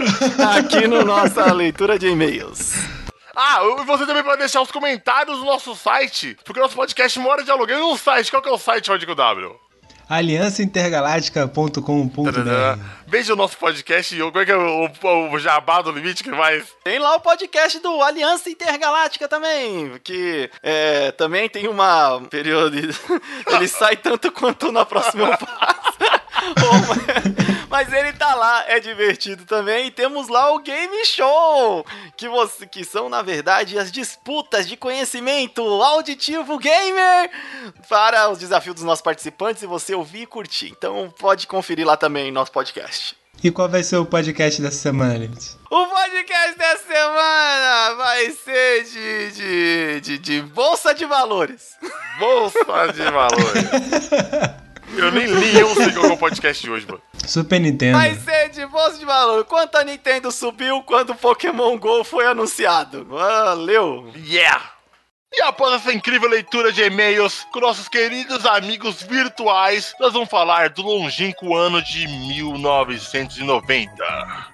[0.58, 2.74] aqui no nossa leitura de e-mails.
[3.36, 7.20] Ah, e você também pode deixar os comentários no nosso site, porque o nosso podcast
[7.20, 8.32] mora de aluguel em um site.
[8.32, 9.65] Qual que é o site, Código W?
[10.10, 12.80] aliançaintergaláctica.com.br.
[13.08, 14.18] Veja o nosso podcast.
[14.18, 16.66] Como é que é o, o, o jabá do limite que mais?
[16.84, 22.78] Tem lá o podcast do Aliança Intergaláctica também, que é, também tem uma período.
[23.48, 25.96] Ele sai tanto quanto na próxima fase.
[27.76, 29.88] Mas ele tá lá, é divertido também.
[29.88, 31.86] E temos lá o Game Show,
[32.16, 37.30] que, você, que são, na verdade, as disputas de conhecimento auditivo gamer
[37.90, 40.68] para os desafios dos nossos participantes e você ouvir e curtir.
[40.68, 43.18] Então pode conferir lá também nosso podcast.
[43.44, 45.58] E qual vai ser o podcast dessa semana, Limite?
[45.70, 51.76] O podcast dessa semana vai ser de, de, de, de Bolsa de Valores.
[52.20, 54.56] Bolsa de valores.
[54.98, 57.02] Eu nem li, eu sei qual é o podcast de hoje, mano.
[57.26, 57.98] Super Nintendo.
[57.98, 59.44] Vai ser de Bolsa de Valor.
[59.46, 63.06] Quanto a Nintendo subiu quando o Pokémon GO foi anunciado?
[63.06, 64.12] Valeu!
[64.16, 64.75] Yeah!
[65.38, 70.70] E após essa incrível leitura de e-mails com nossos queridos amigos virtuais, nós vamos falar
[70.70, 73.92] do longínquo ano de 1990.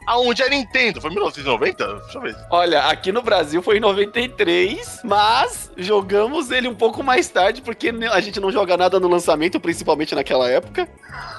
[0.07, 0.99] Aonde a Nintendo.
[0.99, 1.85] Foi 1990?
[1.85, 2.35] Deixa eu ver.
[2.49, 7.93] Olha, aqui no Brasil foi em 93, mas jogamos ele um pouco mais tarde, porque
[8.11, 10.89] a gente não joga nada no lançamento, principalmente naquela época.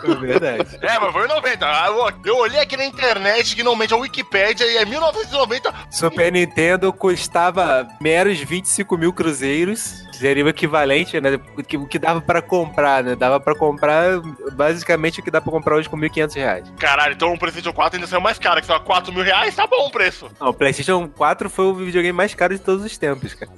[0.04, 0.78] É verdade.
[0.82, 1.64] É, mas foi em 90.
[1.66, 5.72] Ah, Eu, olhei aqui na internet, que normalmente a Wikipédia, e é 1990.
[5.90, 10.02] Super Nintendo custava meros 25 mil cruzeiros.
[10.12, 11.38] Seria o equivalente, né?
[11.56, 13.16] O que, o que dava pra comprar, né?
[13.16, 14.20] Dava pra comprar
[14.52, 16.72] basicamente o que dá pra comprar hoje com 1.500 reais.
[16.78, 19.66] Caralho, então o PlayStation 4 ainda saiu mais caro, que só 4 mil reais, tá
[19.66, 20.30] bom o preço.
[20.40, 23.50] Não, o PlayStation 4 foi o videogame mais caro de todos os tempos, cara.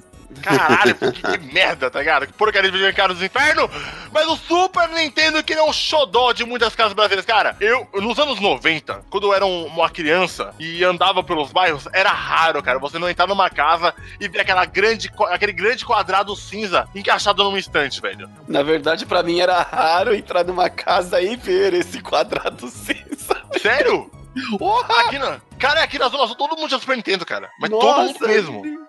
[0.45, 2.27] Caralho, que, que merda, tá ligado?
[2.27, 3.69] Que porcaria de videogame caro dos infernos.
[4.13, 7.25] Mas o Super Nintendo, que ele é um xodó de muitas casas brasileiras.
[7.25, 11.87] Cara, eu, nos anos 90, quando eu era um- uma criança e andava pelos bairros,
[11.93, 16.35] era raro, cara, você não entrar numa casa e ver aquela grande, aquele grande quadrado
[16.35, 18.29] cinza encaixado numa estante, velho.
[18.47, 23.41] Na verdade, pra mim era raro entrar numa casa e ver esse quadrado cinza.
[23.61, 24.09] Sério?
[24.57, 24.99] Porra!
[25.05, 27.49] Aqui na, cara, aqui na Zona Sul todo mundo tinha Super Nintendo, cara.
[27.59, 28.84] Mas todo mundo mesmo.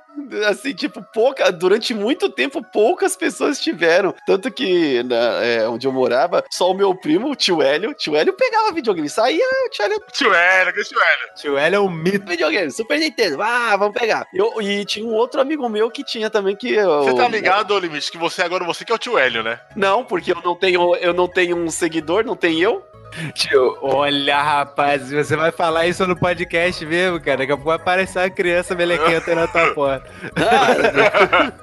[0.48, 4.14] Assim, tipo, pouca, durante muito tempo, poucas pessoas tiveram.
[4.26, 7.94] Tanto que na- é, onde eu morava, só o meu primo, o tio Hélio, o
[7.94, 9.08] tio Hélio pegava videogame.
[9.08, 11.26] Saía, o tio Hélio Tio Hélio, que tio Hélio.
[11.36, 12.26] Tio L é um mito.
[12.26, 14.26] videogame, Super Nintendo, ah, vamos pegar.
[14.34, 16.72] Eu, e tinha um outro amigo meu que tinha também que.
[16.74, 19.42] eu- Você tá ligado, ô Limite, que você agora, você que é o tio Hélio,
[19.42, 19.60] né?
[19.76, 22.82] Não, porque eu não tenho, eu não tenho um seguidor, não tem eu.
[23.34, 27.38] Tio, olha, rapaz, você vai falar isso no podcast mesmo, cara.
[27.38, 30.10] Daqui a pouco vai aparecer uma criança melequenta na tua porta.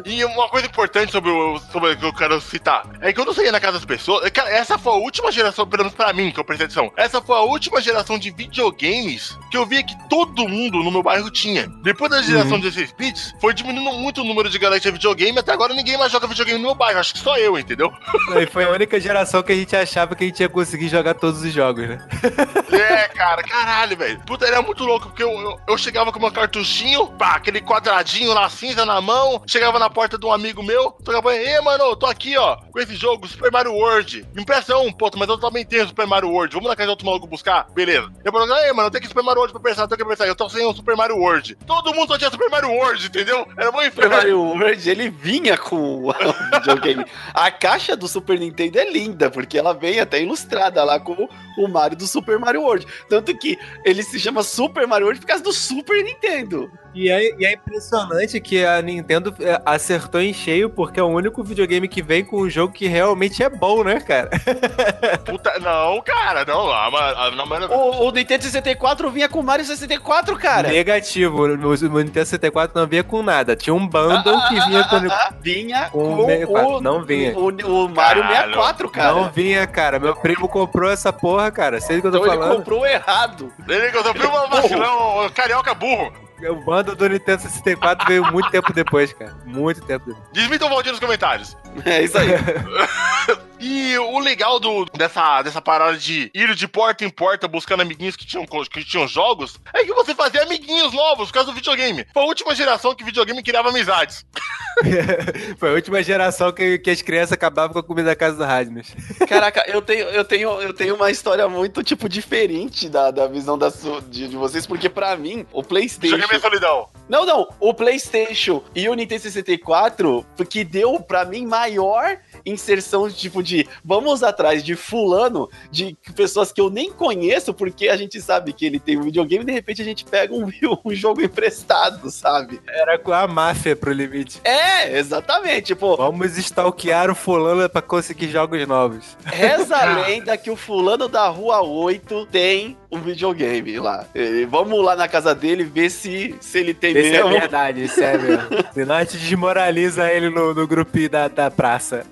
[0.05, 3.29] E uma coisa importante sobre o, sobre o que eu quero citar é que quando
[3.29, 6.11] eu saía na casa das pessoas, cara, essa foi a última geração, pelo menos pra
[6.13, 9.83] mim, que eu prestei atenção, essa foi a última geração de videogames que eu via
[9.83, 11.67] que todo mundo no meu bairro tinha.
[11.83, 14.91] Depois da geração de 16 bits, foi diminuindo muito o número de galera que tinha
[14.91, 17.91] videogame, até agora ninguém mais joga videogame no meu bairro, acho que só eu, entendeu?
[18.39, 21.13] E foi a única geração que a gente achava que a gente ia conseguir jogar
[21.13, 22.07] todos os jogos, né?
[22.73, 24.19] É, cara, caralho, velho.
[24.25, 28.33] Puta, era muito louco, porque eu, eu, eu chegava com meu cartuchinho, pá, aquele quadradinho
[28.33, 32.07] lá cinza na mão, chegava na porta de um amigo meu, tocava, ei, mano, tô
[32.07, 34.25] aqui, ó, com esse jogo, Super Mario World.
[34.33, 36.53] Me empresta um, puta, mas eu também tenho Super Mario World.
[36.53, 37.67] Vamos na casa de outro maluco buscar?
[37.73, 38.11] Beleza.
[38.23, 40.05] Eu falei, ei, mano, eu tenho que Super Mario World pra pensar, eu tenho que
[40.05, 40.27] pensar.
[40.27, 41.55] Eu tô sem o Super Mario World.
[41.65, 43.47] Todo mundo só tinha Super Mario World, entendeu?
[43.57, 44.09] Era muito Super.
[44.09, 46.13] Mario World, ele vinha com o
[46.53, 47.05] videogame.
[47.33, 51.27] A caixa do Super Nintendo é linda, porque ela vem até ilustrada lá com
[51.57, 52.85] o Mario do Super Mario World.
[53.09, 56.71] Tanto que ele se chama Super Mario World por causa do Super Nintendo.
[56.93, 61.07] E é, e é impressionante que a Nintendo é, acertou em cheio, porque é o
[61.07, 64.29] único videogame que vem com um jogo que realmente é bom, né, cara?
[65.25, 69.65] Puta, não, cara, não, a, a, a, O, o Nintendo 64 vinha com o Mario
[69.65, 70.69] 64, cara.
[70.69, 71.47] Negativo.
[71.47, 73.55] No, no Nintendo 64 não vinha com nada.
[73.55, 74.99] Tinha um bundle que vinha com.
[75.41, 77.37] Vinha Com com, o 64, o, não vinha.
[77.37, 78.53] O, o Mario Caralho.
[78.53, 79.13] 64, cara.
[79.13, 79.99] Não vinha, cara.
[79.99, 81.79] Meu primo comprou essa porra, cara.
[81.81, 82.57] Sei o que eu tô então ele falando.
[82.57, 83.51] comprou errado.
[83.67, 86.13] Ele resolveu uma vacilão, carioca burro.
[86.49, 89.35] O bundle do Nintendo 64 veio muito tempo depois, cara.
[89.45, 90.27] Muito tempo depois.
[90.31, 91.57] Desmitam o Valdir nos comentários.
[91.85, 92.29] É isso aí.
[93.65, 98.17] E o legal do, dessa, dessa parada de ir de porta em porta buscando amiguinhos
[98.17, 102.05] que tinham, que tinham jogos é que você fazia amiguinhos novos por causa do videogame.
[102.13, 104.25] Foi a última geração que videogame criava amizades.
[105.57, 108.43] Foi a última geração que, que as crianças acabavam com a comida da casa do
[108.43, 108.95] Radnes.
[109.27, 113.57] Caraca, eu tenho, eu tenho, eu tenho uma história muito, tipo, diferente da, da visão
[113.57, 116.15] da su- de, de vocês, porque pra mim, o PlayStation.
[116.15, 116.89] Videogame é solidão.
[117.07, 123.41] Não, não, o PlayStation e o Nintendo 64, que deu pra mim maior inserção tipo
[123.41, 128.53] de vamos atrás de fulano, de pessoas que eu nem conheço, porque a gente sabe
[128.53, 130.49] que ele tem um videogame e de repente a gente pega um,
[130.85, 132.61] um jogo emprestado, sabe?
[132.67, 134.39] Era com a máfia pro limite.
[134.43, 135.67] É, exatamente.
[135.67, 139.17] Tipo, Vamos stalkear o fulano pra conseguir jogos novos.
[139.25, 144.05] reza a lenda que o fulano da rua 8 tem um videogame lá.
[144.13, 147.29] E vamos lá na casa dele ver se, se ele tem Isso é mesmo.
[147.29, 148.47] verdade, isso é mesmo.
[148.73, 152.05] Senão a gente desmoraliza ele no, no grupinho da, da praça.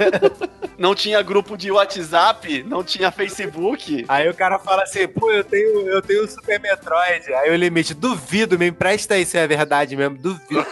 [0.78, 4.04] não tinha grupo de WhatsApp, não tinha Facebook.
[4.08, 7.32] Aí o cara fala assim, pô, eu tenho, eu tenho o Super Metroid.
[7.32, 10.66] Aí o limite, duvido, me empresta aí se é verdade mesmo, duvido.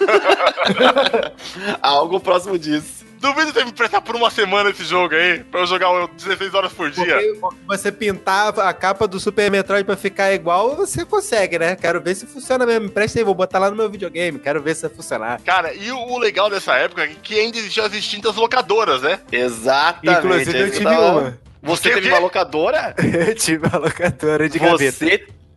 [1.80, 3.07] Algo próximo disso.
[3.20, 6.72] Duvido você me emprestar por uma semana esse jogo aí, pra eu jogar 16 horas
[6.72, 7.16] por dia.
[7.40, 11.74] Porque você pintar a capa do Super Metroid pra ficar igual, você consegue, né?
[11.76, 12.82] Quero ver se funciona mesmo.
[12.82, 14.38] Me Empresta aí, vou botar lá no meu videogame.
[14.38, 15.40] Quero ver se vai funcionar.
[15.44, 19.20] Cara, e o, legal dessa época é que ainda existiam as extintas locadoras, né?
[19.30, 20.18] Exatamente.
[20.26, 21.38] Inclusive, eu tive tava- uma.
[21.60, 22.94] Você teve uma locadora?
[23.02, 25.06] Eu tive uma locadora de gaveta.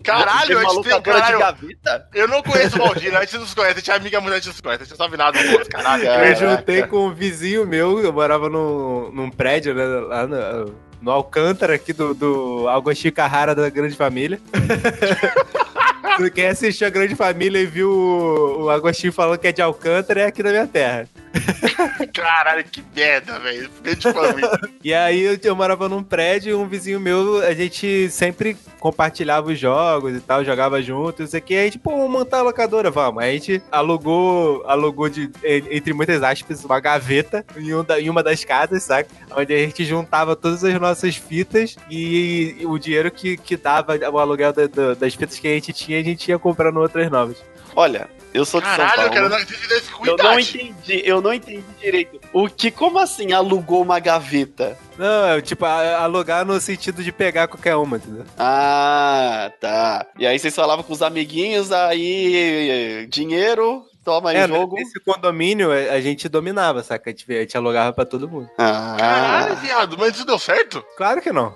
[0.03, 2.07] Caralho, a gente tem, caralho, de gaveta?
[2.13, 4.31] Eu não conheço o Valdir, a gente não se conhece, a gente é amiga, mas
[4.31, 6.03] a gente não se conhece, a gente não sabe nada do outro, caralho.
[6.03, 6.29] Cara.
[6.29, 11.11] Eu juntei com um vizinho meu, eu morava num, num prédio, né, lá no, no
[11.11, 14.39] Alcântara, aqui do, do Agostinho Carrara da Grande Família.
[16.33, 20.21] Quem assistiu a Grande Família e viu o, o Agostinho falando que é de Alcântara
[20.21, 21.07] é aqui na minha terra.
[22.13, 23.69] Caralho, que merda, velho.
[23.75, 24.49] Fiquei de família.
[24.83, 29.51] E aí eu, eu morava num prédio e um vizinho meu, a gente sempre compartilhava
[29.51, 31.55] os jogos e tal, jogava juntos, isso aqui.
[31.55, 33.21] Aí, tipo, vamos montar a locadora, vamos.
[33.23, 38.01] Aí a gente alugou, alugou de, en- entre muitas aspas, uma gaveta em, um da-
[38.01, 39.07] em uma das casas, saca?
[39.35, 44.19] Onde a gente juntava todas as nossas fitas e, o dinheiro que, que dava o
[44.19, 47.37] aluguel da- da- das fitas que a gente tinha, a gente ia comprando outras novas.
[47.73, 49.13] Olha, eu sou de São Caralho, Paulo.
[49.13, 52.19] cara, eu não Eu não entendi, eu não entendi direito.
[52.33, 54.77] O que, como assim alugou uma gaveta?
[54.97, 58.25] Não, é, tipo, alugar no sentido de pegar qualquer uma, entendeu?
[58.37, 60.05] Ah, tá.
[60.19, 64.75] E aí vocês falavam com os amiguinhos, aí dinheiro, toma É, jogo.
[64.75, 67.09] nesse condomínio a a gente dominava, saca?
[67.09, 68.49] A gente, a gente alugava pra todo mundo.
[68.57, 70.83] Caralho, Ah, viado, mas isso deu certo?
[70.97, 71.53] Claro que não.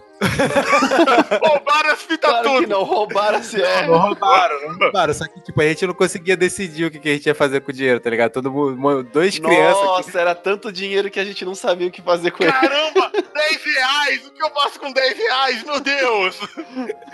[1.41, 2.67] Roubaram as fitas claro que tudo.
[2.69, 3.88] não, roubaram assim, ó.
[3.88, 5.13] Não roubaram, não roubaram.
[5.13, 7.62] Só que, tipo, a gente não conseguia decidir o que, que a gente ia fazer
[7.62, 8.32] com o dinheiro, tá ligado?
[8.32, 9.84] Todo mundo, dois crianças.
[9.84, 12.54] Nossa, era tanto dinheiro que a gente não sabia o que fazer com ele.
[12.54, 14.28] Caramba, 10 reais!
[14.28, 15.63] O que eu faço com 10 reais?
[15.63, 16.39] Meu Deus!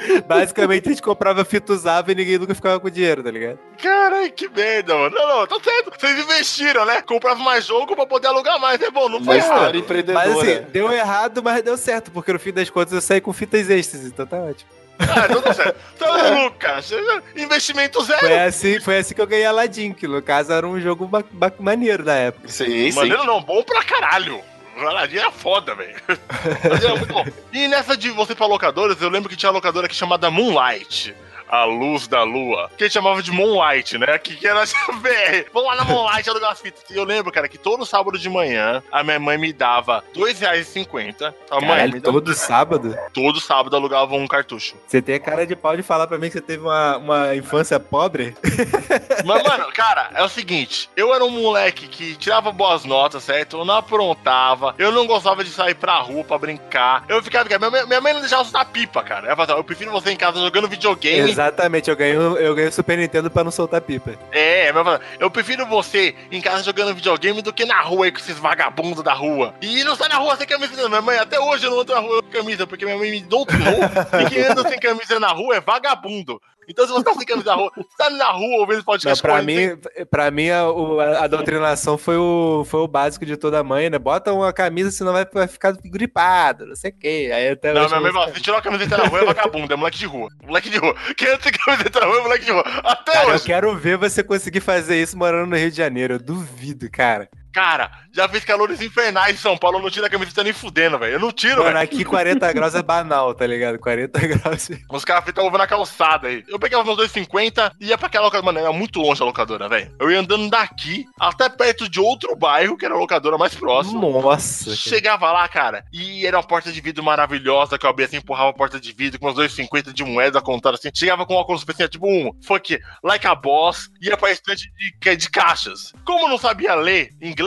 [0.05, 3.59] que, basicamente, a gente comprava fita usava e ninguém nunca ficava com dinheiro, tá ligado?
[3.81, 5.15] Caralho, que merda, mano.
[5.15, 5.91] Não, não, tá certo.
[5.99, 7.01] Vocês investiram, né?
[7.01, 8.81] Compravam mais jogo pra poder alugar mais.
[8.81, 10.13] É bom, não foi história errado.
[10.13, 13.31] Mas assim, deu errado, mas deu certo, porque no fim das contas eu saí com
[13.33, 14.69] fitas extras, então tá ótimo.
[14.99, 15.75] Ah, então tá certo.
[15.97, 16.05] Você
[16.65, 16.81] é.
[16.81, 18.19] Você- Investimento zero.
[18.19, 21.23] Foi assim, foi assim que eu ganhei Aladdin, que no caso era um jogo ba-
[21.31, 22.47] ba- maneiro da época.
[22.47, 22.95] Sim, sim.
[22.97, 24.39] Maneiro não, bom pra caralho.
[24.77, 25.95] Aladdin era foda, velho.
[26.69, 27.25] Mas era muito bom.
[27.51, 31.15] E nessa de você pra locadoras, eu lembro que tinha uma locadora aqui chamada Moonlight.
[31.51, 32.71] A luz da lua.
[32.77, 34.17] Que gente chamava de Moonlight, né?
[34.17, 34.63] Que, que era
[35.01, 35.49] BR.
[35.53, 36.83] Vamos lá na Moonlight alugar as fitas.
[36.89, 40.21] E eu lembro, cara, que todo sábado de manhã a minha mãe me dava R$
[40.21, 41.33] 2,50.
[41.49, 42.13] A mãe Caralho, me dava...
[42.13, 42.97] todo sábado?
[43.13, 44.75] todo sábado alugava um cartucho.
[44.87, 47.35] Você tem a cara de pau de falar pra mim que você teve uma, uma
[47.35, 48.35] infância pobre?
[49.25, 53.57] Mas, mano, cara, é o seguinte: eu era um moleque que tirava boas notas, certo?
[53.57, 57.03] Eu não aprontava, eu não gostava de sair pra rua pra brincar.
[57.07, 59.27] Eu ficava, minha mãe, minha mãe não deixava eu soltar pipa, cara.
[59.27, 61.29] Ela falava, eu prefiro você em casa jogando videogame.
[61.41, 64.13] Exatamente, eu ganho, eu ganho Super Nintendo pra não soltar pipa.
[64.31, 68.11] É, mãe falava, eu prefiro você em casa jogando videogame do que na rua aí
[68.11, 69.53] com esses vagabundos da rua.
[69.61, 70.75] E não sai na rua sem camisa.
[70.81, 70.89] não.
[70.89, 73.21] Minha mãe, até hoje eu não ando na rua com camisa, porque minha mãe me
[73.21, 76.41] doutrinou que quem anda sem camisa na rua é vagabundo.
[76.69, 79.21] Então, se você tá sem camisa na rua, você tá na rua ouvindo Não, podcast
[79.21, 83.35] pra correndo mim, pra mim a, a- a doutrinação foi o, foi o básico de
[83.35, 83.97] toda mãe, né?
[83.99, 87.29] Bota uma camisa, senão vai, vai ficar gripado, não sei o quê.
[87.33, 89.75] Aí até Não, minha mãe fala, se tirou a camiseta na rua é vagabundo, é
[89.75, 90.29] moleque de rua.
[90.45, 90.95] Moleque de rua.
[91.17, 92.63] Quem camiseta é moleque de rua.
[92.83, 93.43] Até Cara, eu hoje.
[93.45, 96.15] quero ver você conseguir fazer isso morando no Rio de Janeiro.
[96.15, 97.29] Eu duvido, cara.
[97.53, 100.97] Cara, já fez calores infernais em São Paulo, eu não tiro a camiseta nem fudendo,
[100.97, 101.13] velho.
[101.13, 101.79] Eu não tiro, Mano, velho.
[101.79, 103.77] aqui 40 graus é banal, tá ligado?
[103.79, 104.69] 40 graus.
[104.89, 106.43] Os caras fritam ovo na calçada aí.
[106.47, 108.45] Eu pegava meus 2,50 e ia pra aquela locadora.
[108.45, 109.93] Mano, era muito longe a locadora, velho.
[109.99, 113.99] Eu ia andando daqui até perto de outro bairro, que era a locadora mais próxima.
[113.99, 114.65] Nossa.
[114.65, 114.75] cara.
[114.77, 118.49] Chegava lá, cara, e era uma porta de vidro maravilhosa que eu abria assim, empurrava
[118.49, 120.89] a porta de vidro com uns 2,50 de moeda contada assim.
[120.93, 124.69] Chegava com óculos assim, tipo um fuck, like a boss, ia pra estante
[125.01, 125.93] de, de caixas.
[126.05, 127.40] Como eu não sabia ler inglês,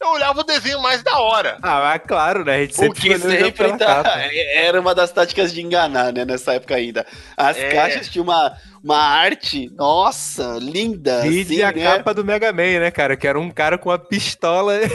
[0.00, 1.58] eu olhava o desenho mais da hora.
[1.62, 2.56] Ah, mas claro, né?
[2.56, 3.86] A gente O sempre que escolheu o jogo sempre tá.
[4.02, 4.10] capa.
[4.54, 6.24] Era uma das táticas de enganar, né?
[6.24, 7.06] Nessa época ainda.
[7.36, 7.70] As É.
[7.70, 8.52] caixas tinham uma,
[8.84, 11.22] uma arte, nossa, linda.
[11.22, 11.96] Vide assim, a né?
[11.96, 13.16] capa do Mega Man, né, cara?
[13.16, 14.74] Que era um cara com uma pistola.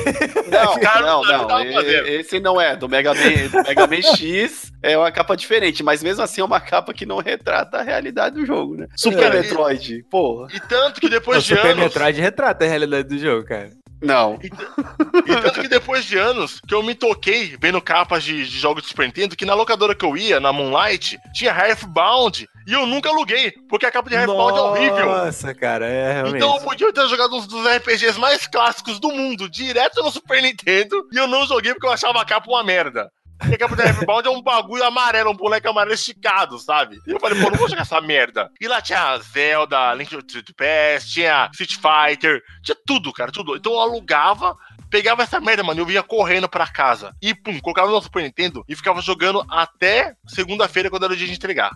[0.52, 1.64] Não, Cara, não, não não.
[1.64, 2.20] e-.
[2.20, 2.76] Esse não é.
[2.76, 6.44] Do Mega Man, do Mega Man X é uma capa diferente, mas mesmo assim é
[6.44, 8.88] uma capa que não retrata a realidade do jogo, né?
[8.98, 9.40] Super É.
[9.42, 10.48] Metroid, porra.
[10.54, 11.84] E tanto que O depois de Super anos.
[11.86, 13.70] Metroid retrata a realidade do jogo, cara.
[14.02, 14.40] Não.
[14.42, 18.84] E tanto que depois de anos que eu me toquei vendo capas de, de jogos
[18.84, 22.48] de Super Nintendo, que na locadora que eu ia, na Moonlight, tinha Earthbound.
[22.68, 25.06] E eu nunca aluguei, porque a capa de Earthbound é horrível.
[25.06, 26.38] Nossa, cara, é realmente.
[26.38, 30.42] Então eu podia ter jogado uns dos RPGs mais clássicos do mundo, direto no Super
[30.42, 33.12] Nintendo, e eu não joguei porque eu achava a capa uma merda.
[33.60, 37.00] Capa de Earthbound é um bagulho amarelo, um boneco amarelo esticado, sabe?
[37.08, 38.50] E eu falei, pô, não vou jogar essa merda.
[38.60, 43.56] E lá tinha Zelda, Link to the Past, tinha Street Fighter, tinha tudo, cara, tudo.
[43.56, 44.56] Então eu alugava,
[44.90, 47.14] pegava essa merda, mano, eu ia correndo pra casa.
[47.22, 51.28] E pum, colocava no Super Nintendo e ficava jogando até segunda-feira, quando era o dia
[51.28, 51.72] de entregar.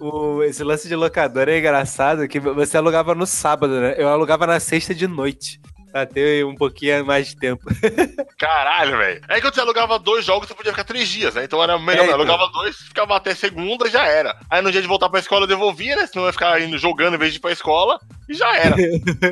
[0.00, 3.94] O- esse lance de locadora é engraçado que você alugava no sábado, né?
[3.98, 5.60] Eu alugava na sexta de noite.
[5.98, 7.64] Pra ter um pouquinho mais de tempo.
[8.38, 9.20] Caralho, velho.
[9.28, 11.42] Aí quando você alugava dois jogos, você podia ficar três dias, né?
[11.42, 11.92] Então era melhor.
[11.92, 12.04] É, né?
[12.04, 12.20] então.
[12.20, 14.38] alugava dois, ficava até segunda já era.
[14.48, 16.06] Aí no dia de voltar pra escola eu devolvia, né?
[16.06, 17.98] Senão eu ia ficar indo jogando em vez de ir pra escola.
[18.28, 18.76] E já era.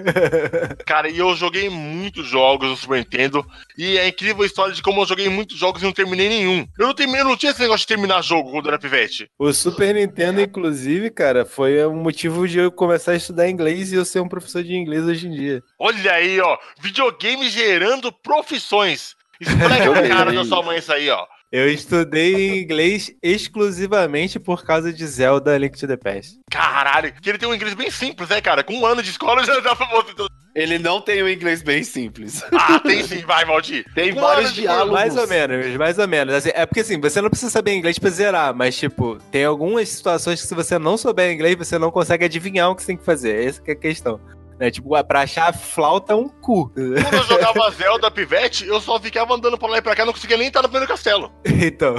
[0.86, 3.46] Cara, e eu joguei muitos jogos no Super Nintendo.
[3.76, 6.66] E é incrível a história de como eu joguei muitos jogos e não terminei nenhum.
[6.78, 9.28] Eu não, terminei, eu não tinha esse negócio de terminar jogo quando era pivete.
[9.38, 13.96] O Super Nintendo, inclusive, cara, foi um motivo de eu começar a estudar inglês e
[13.96, 15.62] eu ser um professor de inglês hoje em dia.
[15.78, 16.55] Olha aí, ó.
[16.80, 19.14] Videogame gerando profissões.
[19.40, 21.26] Explica a cara da sua mãe isso aí, ó.
[21.52, 26.40] Eu estudei inglês exclusivamente por causa de Zelda Link to the Past.
[26.50, 28.64] Caralho, que ele tem um inglês bem simples, né, cara?
[28.64, 30.12] Com um ano de escola já dá pra você.
[30.56, 32.42] Ele não tem um inglês bem simples.
[32.52, 33.84] Ah, tem sim, vai, Valdir.
[33.94, 34.92] Tem um vários diálogos.
[34.92, 36.34] Mais ou menos, mais ou menos.
[36.34, 39.88] Assim, é porque assim, você não precisa saber inglês pra zerar, mas tipo, tem algumas
[39.88, 42.96] situações que se você não souber inglês, você não consegue adivinhar o que você tem
[42.96, 43.46] que fazer.
[43.46, 44.20] Essa que é a questão.
[44.58, 44.70] Né?
[44.70, 46.70] Tipo, pra achar a flauta é um cu.
[46.70, 50.12] Quando eu jogava Zelda Pivete, eu só ficava andando pra lá e pra cá, não
[50.12, 51.30] conseguia nem entrar no primeiro castelo.
[51.44, 51.94] então.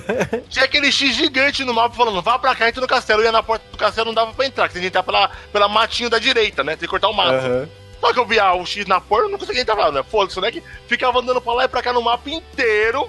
[0.48, 3.20] Tinha aquele X gigante no mapa falando, vá pra cá entra no castelo.
[3.20, 5.30] Eu ia na porta do castelo, não dava pra entrar, que tinha que entrar pela,
[5.52, 6.72] pela matinho da direita, né?
[6.72, 7.32] Tem que cortar o mato.
[7.32, 7.68] aham.
[8.02, 10.02] Só que eu via o X na porta, eu não conseguia entrar lá, né?
[10.02, 10.50] Foda-se, né?
[10.50, 13.08] Que ficava andando pra lá e pra cá no mapa inteiro.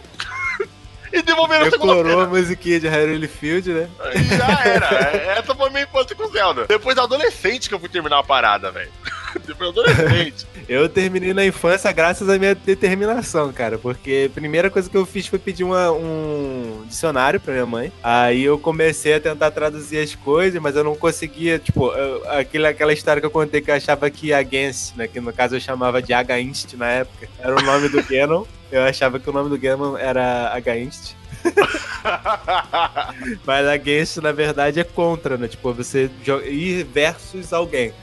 [1.14, 2.28] E devolvendo a Decorou a segunda-feira.
[2.28, 3.90] musiquinha de Hyrule Field, né?
[4.16, 4.84] E já era.
[5.14, 6.66] É, Essa foi minha infância com Zelda.
[6.68, 8.90] Depois da adolescente que eu fui terminar a parada, velho.
[9.46, 10.46] Depois adolescente.
[10.70, 13.78] Eu terminei na infância graças à minha determinação, cara.
[13.78, 17.92] Porque a primeira coisa que eu fiz foi pedir uma- um dicionário pra minha mãe.
[18.02, 21.60] Aí eu comecei a tentar traduzir as coisas, mas eu não conseguia.
[21.60, 25.08] Tipo, eu- aquele, aquela história que eu contei que eu achava que Against, né?
[25.08, 27.28] Que no caso eu chamava de Against na época.
[27.40, 28.46] Era o nome do Ganon.
[28.74, 31.14] Eu achava que o nome do Ganon era Against.
[33.46, 35.48] Mas Against, na verdade, é contra, né?
[35.48, 36.10] Tipo, você
[36.48, 37.94] ir versus alguém.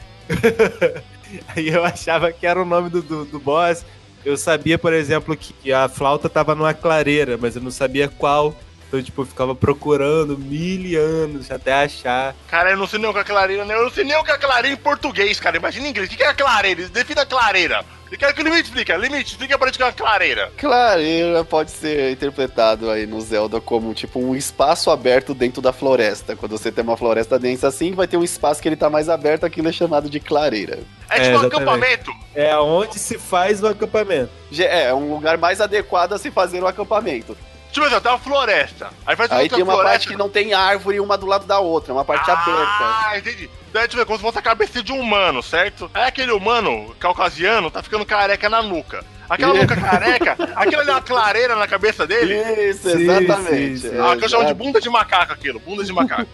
[1.48, 3.84] Aí eu achava que era o nome do, do, do boss.
[4.24, 8.54] Eu sabia, por exemplo, que a flauta tava numa clareira, mas eu não sabia qual.
[8.90, 12.34] Então, tipo, eu ficava procurando mil anos até achar.
[12.48, 13.72] Cara, eu não sei nem o que é clareira, né?
[13.72, 15.56] Eu não sei nem o que é clareira em português, cara.
[15.56, 16.10] Imagina em inglês.
[16.12, 16.88] O que é clareira?
[16.88, 17.84] Defina clareira.
[18.10, 18.96] Eu quero que o limite explica.
[18.96, 20.50] Limite, explica pra gente o que é uma clareira.
[20.58, 26.34] Clareira pode ser interpretado aí no Zelda como tipo um espaço aberto dentro da floresta.
[26.34, 29.08] Quando você tem uma floresta densa assim, vai ter um espaço que ele tá mais
[29.08, 30.80] aberto, aquilo é chamado de clareira.
[31.08, 32.10] É, É, tipo um acampamento.
[32.34, 34.30] É onde se faz o acampamento.
[34.50, 37.36] Ge- É, um lugar mais adequado a se fazer um acampamento.
[37.72, 38.90] Tipo assim, tem uma floresta.
[39.06, 39.90] Aí faz Aí tem uma floresta.
[39.92, 42.50] parte que não tem árvore uma do lado da outra, é uma parte aberta.
[42.52, 43.48] Ah, entendi.
[43.72, 45.88] Daí, tipo, é como se fosse a cabeça de um humano, certo?
[45.94, 49.04] Aí aquele humano caucasiano tá ficando careca na nuca.
[49.28, 52.34] Aquela nuca careca, aquilo ali é uma clareira na cabeça dele.
[52.68, 53.78] Isso, Sim, exatamente.
[53.78, 53.96] sim, sim.
[53.96, 56.28] É, Ah, que eu chamo de bunda de macaco aquilo, bunda de macaco.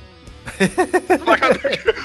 [1.27, 1.57] Macaco-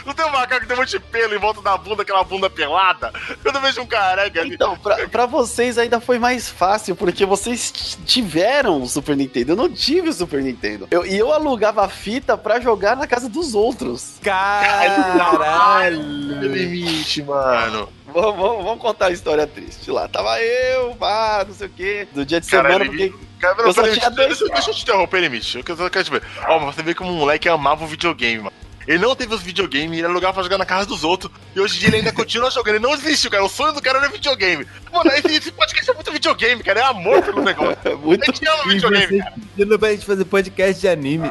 [0.06, 2.24] não tem um macaco que tem um monte de pelo em volta da bunda, aquela
[2.24, 3.12] bunda pelada?
[3.44, 4.54] Quando eu vejo um careca ali.
[4.56, 9.52] Então, pra, pra vocês ainda foi mais fácil, porque vocês tiveram o Super Nintendo.
[9.54, 10.88] Eu não tive o Super Nintendo.
[10.92, 14.16] Eu- e eu alugava fita pra jogar na casa dos outros.
[14.22, 16.02] Caralho!
[16.42, 17.89] limite, mano.
[18.14, 20.07] Vamos, vamos- vamos contar a história triste lá.
[20.07, 23.74] Tava eu, pá, não sei o quê, do dia de Cara, semana, porque Cara, Eu
[23.74, 25.57] só tinha deixa, dois deixa- deixa eu te interromper, limite.
[25.57, 26.22] Eu quero, eu quero te ver.
[26.47, 28.53] Ó, você vê como um moleque amava o videogame, mano.
[28.88, 31.32] Ele não teve os videogames, ele alugava pra jogar na casa dos outros.
[31.55, 32.76] E hoje em dia ele ainda continua jogando.
[32.76, 33.43] Ele não desistiu, cara.
[33.43, 34.68] O sonho do cara era videogame.
[34.91, 36.80] Mano, esse, esse podcast é muito videogame, cara.
[36.82, 37.78] É amor pelo negócio.
[37.86, 38.24] é muito.
[38.24, 39.36] A gente ama videogame, vocês cara.
[39.55, 41.28] pedindo pra gente fazer podcast de anime.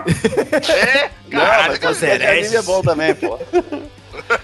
[0.69, 1.69] É, Não, cara.
[1.69, 3.39] mas podcast de anime é bom também, pô.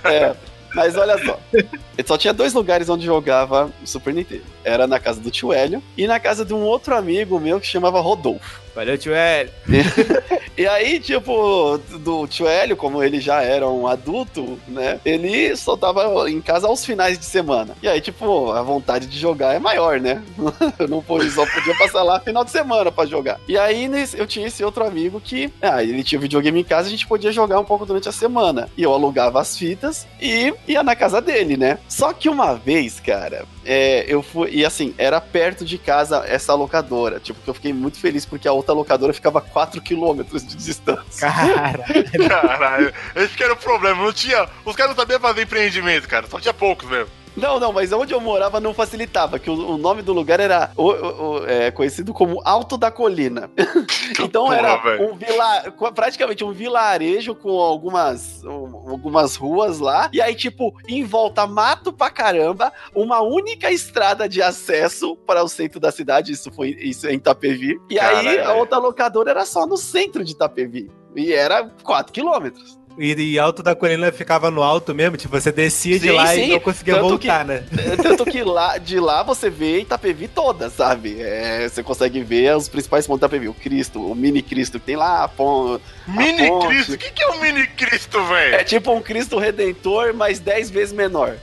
[0.05, 0.35] É.
[0.75, 1.39] Mas olha só.
[1.53, 4.45] Ele só tinha dois lugares onde jogava Super Nintendo.
[4.65, 7.67] Era na casa do tio Hélio e na casa de um outro amigo meu que
[7.67, 8.66] chamava Rodolfo.
[8.77, 9.51] Valeu, tio Hélio.
[10.59, 14.99] E aí, tipo, do tio Hélio, como ele já era um adulto, né?
[15.05, 17.77] Ele só tava em casa aos finais de semana.
[17.83, 20.23] E aí, tipo, a vontade de jogar é maior, né?
[20.79, 23.39] Eu não podia, só podia passar lá final de semana pra jogar.
[23.47, 26.91] E aí, eu tinha esse outro amigo que, ah, ele tinha videogame em casa, a
[26.91, 28.71] gente podia jogar um pouco durante a semana.
[28.79, 31.79] E eu alugava as fitas e ia na casa dele, né?
[31.87, 34.51] Só que uma vez, cara, é, eu fui.
[34.53, 37.19] E assim, era perto de casa essa locadora.
[37.19, 40.55] Tipo, que eu fiquei muito feliz porque a outra locadora ficava a 4 quilômetros de
[40.55, 41.29] distância.
[41.29, 41.85] Cara,
[42.29, 44.03] Caralho, esse que era o problema.
[44.03, 44.49] Não tinha.
[44.65, 46.27] Os caras não sabiam fazer empreendimento, cara.
[46.29, 47.11] Só tinha poucos mesmo.
[47.37, 50.71] Não, não, mas onde eu morava não facilitava, que o, o nome do lugar era
[50.77, 53.51] o- o- é, conhecido como Alto da Colina.
[54.21, 60.21] então Porra, era um vila, praticamente um vilarejo com algumas, um- algumas ruas lá, e
[60.23, 65.79] aí, tipo, em volta mato pra caramba, uma única estrada de acesso para o centro
[65.79, 68.49] da cidade, isso foi isso é em Itapevi, e aí Caralho.
[68.51, 70.91] a outra locadora era só no centro de Itapevi.
[71.15, 72.79] E era 4 quilômetros.
[72.99, 76.27] E, e alto da colina ficava no alto mesmo, tipo, você descia de Sim, lá
[76.29, 76.45] sim.
[76.45, 77.65] e não conseguia Tanto voltar, né?
[78.03, 81.21] Tanto que lá, de lá você vê Itapevi toda, sabe?
[81.21, 83.49] É, você consegue ver os principais pontos de Itapevi.
[83.49, 86.67] O Cristo, o mini Cristo que tem lá, a pon- Mini ponte.
[86.69, 86.93] Cristo?
[86.95, 88.55] O que, que é um Mini Cristo, velho?
[88.57, 91.37] É tipo um Cristo Redentor, mas 10 vezes menor.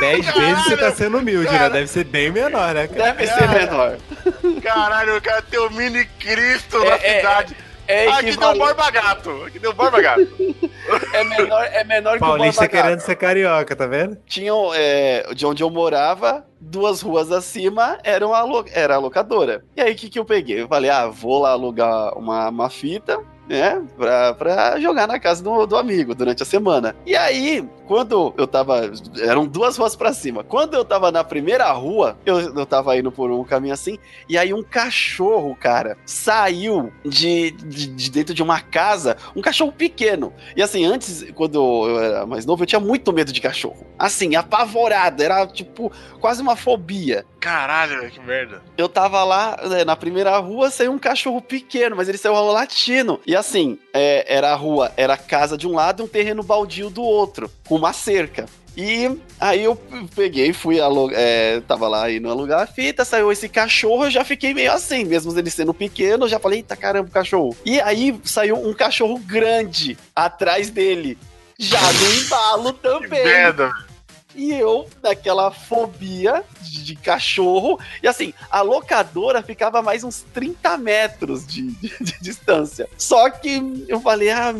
[0.00, 1.64] Dez vezes você tá sendo humilde, Cara.
[1.68, 1.70] né?
[1.70, 3.12] Deve ser bem menor, né, cara?
[3.12, 3.98] Deve ser menor.
[4.62, 7.56] Caralho, o cara tem o Mini Cristo É, na é, cidade.
[7.58, 7.67] É,
[8.08, 9.44] Aqui deu equivalente- Borba Gato.
[9.46, 10.20] Aqui deu Borba Gato.
[11.14, 12.70] é menor, é menor que o Borba Gato.
[12.70, 14.16] querendo ser carioca, tá vendo?
[14.26, 19.64] Tinham, é, de onde eu morava, duas ruas acima eram a lo- era a locadora.
[19.76, 20.62] E aí, o que, que eu peguei?
[20.62, 23.18] Eu falei, ah, vou lá alugar uma, uma fita,
[23.48, 26.94] né, pra, pra jogar na casa do, do amigo durante a semana.
[27.06, 28.90] E aí, quando eu tava.
[29.20, 30.44] Eram duas ruas pra cima.
[30.44, 34.36] Quando eu tava na primeira rua, eu, eu tava indo por um caminho assim, e
[34.36, 40.32] aí um cachorro, cara, saiu de, de, de dentro de uma casa, um cachorro pequeno.
[40.54, 43.86] E assim, antes, quando eu era mais novo, eu tinha muito medo de cachorro.
[43.98, 45.90] Assim, apavorado, era tipo
[46.20, 47.24] quase uma fobia.
[47.40, 48.62] Caralho, velho, que merda.
[48.76, 53.20] Eu tava lá né, na primeira rua, saiu um cachorro pequeno, mas ele saiu latindo.
[53.26, 56.42] E assim, é, era a rua, era a casa de um lado e um terreno
[56.42, 58.46] baldio do outro, com uma cerca.
[58.76, 59.10] E
[59.40, 59.74] aí eu
[60.14, 64.24] peguei, fui alugar, é, tava lá indo alugar a fita, saiu esse cachorro, eu já
[64.24, 67.56] fiquei meio assim, mesmo ele sendo pequeno, eu já falei, eita caramba, cachorro.
[67.64, 71.18] E aí saiu um cachorro grande atrás dele,
[71.58, 73.24] já no embalo Que também.
[73.24, 73.87] merda, velho.
[74.34, 77.78] E eu, naquela fobia de, de cachorro.
[78.02, 82.88] E assim, a locadora ficava a mais uns 30 metros de, de- de distância.
[82.96, 84.52] Só que eu falei, ah,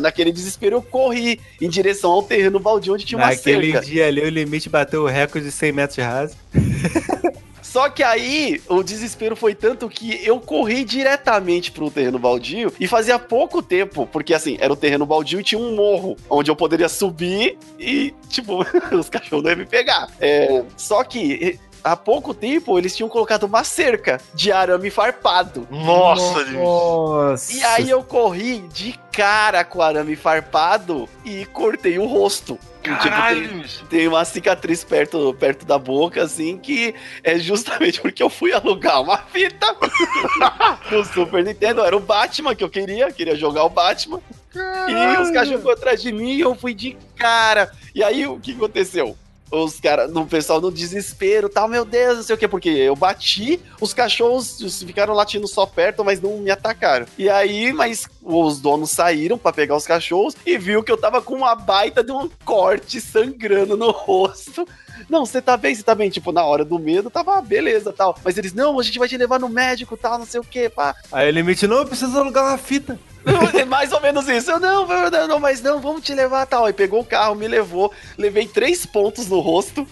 [0.00, 3.86] naquele desespero eu corri em direção ao terreno baldio onde tinha uma Naquele cerca.
[3.86, 6.36] dia ali, o limite bateu o recorde de 100 metros de raso.
[7.74, 12.86] Só que aí o desespero foi tanto que eu corri diretamente pro terreno baldio e
[12.86, 16.54] fazia pouco tempo, porque assim, era o terreno baldio e tinha um morro onde eu
[16.54, 18.64] poderia subir e, tipo,
[18.96, 20.08] os cachorros não iam me pegar.
[20.20, 25.68] É, só que há pouco tempo eles tinham colocado uma cerca de arame farpado.
[25.70, 26.44] Nossa.
[26.44, 27.52] Nossa.
[27.52, 32.58] E aí eu corri de cara com o arame farpado e cortei o rosto.
[32.82, 33.64] E, tipo, tem- Caralho.
[33.88, 39.00] tem uma cicatriz perto, perto da boca, assim, que é justamente porque eu fui alugar
[39.00, 39.74] uma fita
[40.90, 41.82] do Super Nintendo.
[41.82, 44.20] Era o Batman que eu queria, queria jogar o Batman.
[44.54, 47.72] E os cachorros atrás de mim e eu fui de cara.
[47.94, 49.16] E aí o que aconteceu?
[49.54, 52.96] Os caras, no pessoal no desespero, tal, meu Deus, não sei o que, porque eu
[52.96, 57.06] bati, os cachorros ficaram latindo só perto, mas não me atacaram.
[57.16, 61.22] E aí, mas os donos saíram pra pegar os cachorros e viu que eu tava
[61.22, 64.66] com uma baita de um corte sangrando no rosto.
[65.08, 66.10] Não, você tá bem, você tá bem.
[66.10, 68.18] Tipo, na hora do medo, tava beleza tal.
[68.24, 70.68] Mas eles, não, a gente vai te levar no médico tal, não sei o que,
[70.68, 70.94] pá.
[71.12, 72.98] Aí o limite, não, eu preciso alugar uma fita.
[73.24, 74.50] Não, é mais ou menos isso.
[74.50, 76.66] Eu, não, não, não, mas não, vamos te levar tal.
[76.66, 79.86] Aí pegou o carro, me levou, levei três pontos no rosto.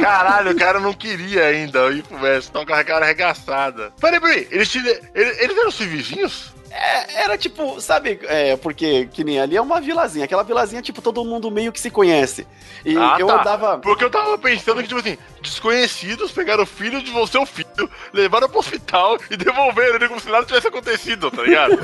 [0.00, 3.92] Caralho, o cara não queria ainda ir pro então com a cara arregaçada.
[4.00, 6.54] Peraí, peraí, eles, te, eles, eles eram seus vizinhos?
[6.74, 10.24] É, era tipo, sabe, é, porque que nem ali é uma vilazinha.
[10.24, 12.46] Aquela vilazinha, tipo, todo mundo meio que se conhece.
[12.84, 13.40] E Ah, eu tá.
[13.40, 13.78] andava.
[13.78, 17.68] Porque eu tava pensando que, tipo assim, desconhecidos pegaram o filho de você, o filho,
[18.12, 21.72] levaram pro hospital e devolveram ele como se nada tivesse acontecido, tá ligado?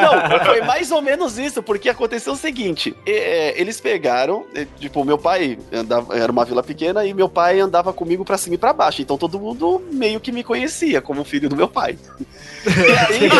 [0.00, 5.04] Não, foi mais ou menos isso, porque aconteceu o seguinte: é, eles pegaram, é, tipo,
[5.04, 8.58] meu pai andava, era uma vila pequena e meu pai andava comigo pra cima e
[8.58, 9.02] pra baixo.
[9.02, 11.98] Então todo mundo meio que me conhecia como filho do meu pai.
[12.60, 13.30] E aí,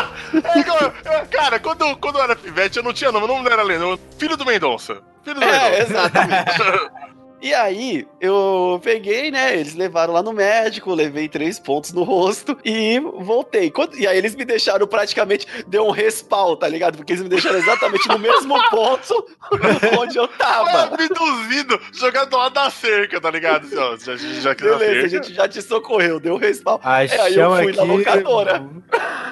[0.86, 3.46] É, cara, é, Cara, quando, quando eu era pivete, eu não tinha nome, meu nome
[3.48, 5.02] não era Leno, filho do Mendonça.
[5.24, 5.82] Filho do é, Mendonça.
[5.92, 6.50] exatamente.
[7.42, 9.54] E aí, eu peguei, né?
[9.58, 13.70] Eles levaram lá no médico, levei três pontos no rosto e voltei.
[13.70, 16.96] Quando- e aí eles me deixaram praticamente, deu um respawn, tá ligado?
[16.98, 19.26] Porque eles me deixaram exatamente no mesmo ponto
[19.98, 20.82] onde eu tava.
[20.82, 23.68] abduzido, jogado do lado da cerca, tá ligado?
[23.70, 26.78] Já, já que Beleza, a gente já te socorreu, deu um respawn.
[26.84, 28.60] É, aí eu fui na locadora.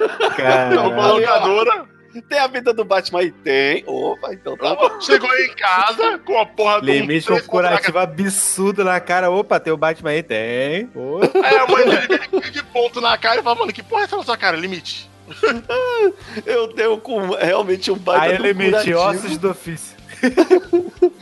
[0.09, 1.98] Uma Cara, locadora.
[2.23, 3.31] Tem a vida do Batman aí?
[3.31, 3.85] Tem.
[3.87, 5.01] Opa, então tá bom.
[5.01, 9.31] Chegou em casa com a porra do limite três corporativo absurdo na cara.
[9.31, 10.23] Opa, tem o Batman aí?
[10.23, 10.87] Tem.
[10.89, 11.47] Cara.
[11.47, 14.17] Aí a mãe dele de ponto na cara e falou, mano, que porra é essa
[14.17, 14.57] na sua cara?
[14.57, 15.09] Limite.
[16.47, 18.99] Eu tenho com realmente um baita Aí do limite curativo.
[19.01, 19.97] ossos do ofício.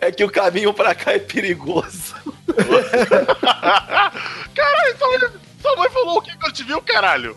[0.00, 2.14] É que o caminho pra cá é perigoso.
[4.54, 5.30] Caralho, sua mãe,
[5.60, 7.36] sua mãe falou o que que eu te viu, caralho?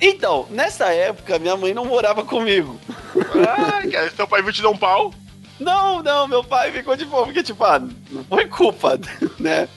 [0.00, 2.78] Então, nessa época, minha mãe não morava comigo.
[3.32, 5.12] Cara, seu pai veio te dar um pau.
[5.58, 9.00] Não, não, meu pai ficou de boa, porque, tipo, ah, não foi culpa,
[9.40, 9.68] né?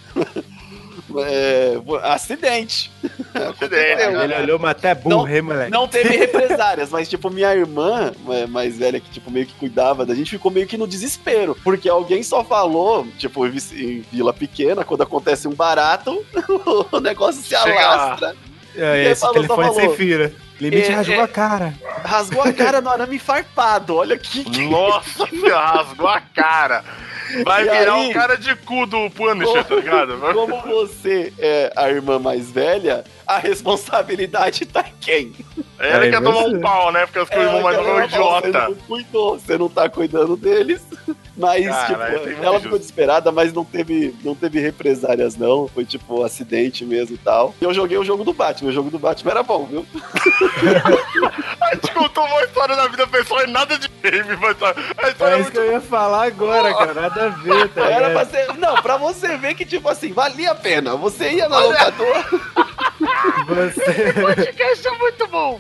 [1.18, 2.92] É, acidente.
[3.34, 4.02] Acidente.
[4.02, 5.72] Ele olhou, mas até burro, hein, moleque.
[5.72, 10.06] Não teve represárias, mas, tipo, minha irmã é, mais velha, que, tipo, meio que cuidava
[10.06, 11.58] da gente, ficou meio que no desespero.
[11.64, 16.24] Porque alguém só falou, tipo, em vila pequena, quando acontece um barato,
[16.92, 18.34] o negócio se Chega lá.
[18.80, 19.80] É, esse falou, telefone falou.
[19.82, 20.34] sem fira.
[20.60, 21.22] Limite É, rasgou é.
[21.22, 21.74] a cara.
[22.04, 23.96] Rasgou a cara no arame farpado.
[23.96, 24.44] Olha que.
[24.70, 26.84] Nossa, rasgou a cara.
[27.46, 28.10] Vai E virar aí?
[28.10, 30.18] um cara de cu do Punisher, tá ligado?
[30.34, 35.34] Como você é a irmã mais velha, a responsabilidade tá em quem?
[35.78, 37.06] Ela Aí quer tomar um pau, né?
[37.06, 38.02] Porque as coisas Ela mais é um fala,
[38.42, 38.68] Você idiota.
[38.70, 40.82] não cuidou, você não tá cuidando deles.
[41.40, 45.68] Mas, Caralho, tipo, muito ela ficou desesperada, mas não teve, não teve represárias, não.
[45.70, 47.56] Foi, tipo, acidente mesmo e tal.
[47.62, 48.70] E eu joguei o jogo do Batman.
[48.70, 49.86] O jogo do Batman era bom, viu?
[51.62, 55.10] A gente contou uma história da vida pessoal e nada de game, mas tá- a
[55.10, 56.94] história É é isso que muito eu ia falar agora, cara.
[56.94, 58.58] Nada a ver, tá Era pra ser.
[58.58, 60.96] Não, pra você ver que, tipo assim, valia a pena.
[60.96, 62.26] Você ia na locadora.
[63.48, 64.14] Você...
[64.14, 65.60] podcast é muito bom.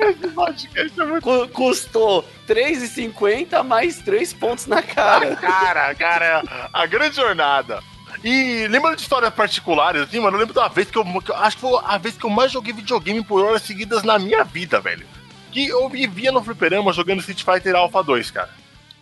[0.00, 5.36] Esse podcast é muito cu- custou R$3,50 mais 3 pontos na cara.
[5.36, 7.80] Cara, cara, a grande jornada.
[8.24, 11.36] E lembrando de histórias particulares, assim, mano, eu lembro da vez que eu, que eu-
[11.36, 14.44] Acho que foi a vez que eu mais joguei videogame por horas seguidas na minha
[14.44, 15.06] vida, velho.
[15.50, 18.50] Que eu vivia no fliperama jogando Street Fighter Alpha 2, cara.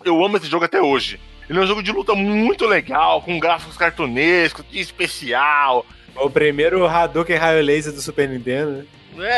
[0.04, 1.20] Eu amo esse jogo até hoje.
[1.48, 5.84] Ele é um jogo de luta muito legal, com gráficos cartunescos, especial.
[6.16, 8.84] O primeiro Hadouken Raio Laser do Super Nintendo, né?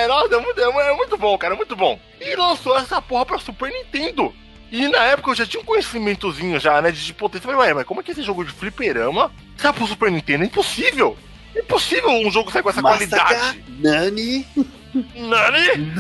[0.03, 1.99] É, nossa, é muito, é é muito bom, cara, é muito bom.
[2.21, 4.33] E lançou essa porra pra Super Nintendo.
[4.71, 7.47] E na época eu já tinha um conhecimentozinho já, né, de potência.
[7.47, 10.45] Eu falei, ué, mas como é que esse jogo de fliperama sai pro Super Nintendo?
[10.45, 11.17] É impossível.
[11.55, 13.65] É impossível um jogo sair com essa qualidade.
[13.81, 14.47] Nani.
[15.15, 15.93] Nani?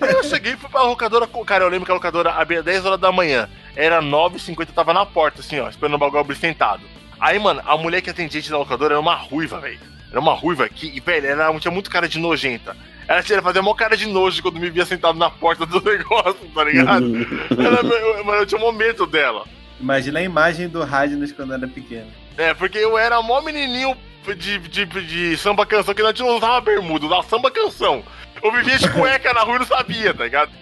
[0.00, 1.26] Aí eu cheguei e fui pra locadora.
[1.26, 3.48] com- Cara, eu lembro que a locadora abria 10 horas da manhã.
[3.76, 6.82] Era 9h50, eu tava na porta, assim, ó, esperando o bagulho abrir sentado.
[7.24, 9.80] Aí, mano, a mulher que atendia a gente na locadora era uma ruiva, velho.
[10.10, 12.76] Era uma ruiva que, e, velho, ela tinha muito cara de nojenta.
[13.08, 16.46] Ela tinha fazia mó cara de nojo quando me via sentado na porta do negócio,
[16.54, 17.06] tá ligado?
[17.58, 19.46] Ela, eu, mano, eu tinha um momento dela.
[19.80, 22.10] Imagina a imagem do Radness quando era pequeno.
[22.36, 23.96] É, porque eu era mó menininho
[24.36, 28.04] de, de, de samba canção, que nós não usava bermuda, usava samba canção.
[28.42, 30.52] Eu vivia de cueca na rua e não sabia, tá ligado?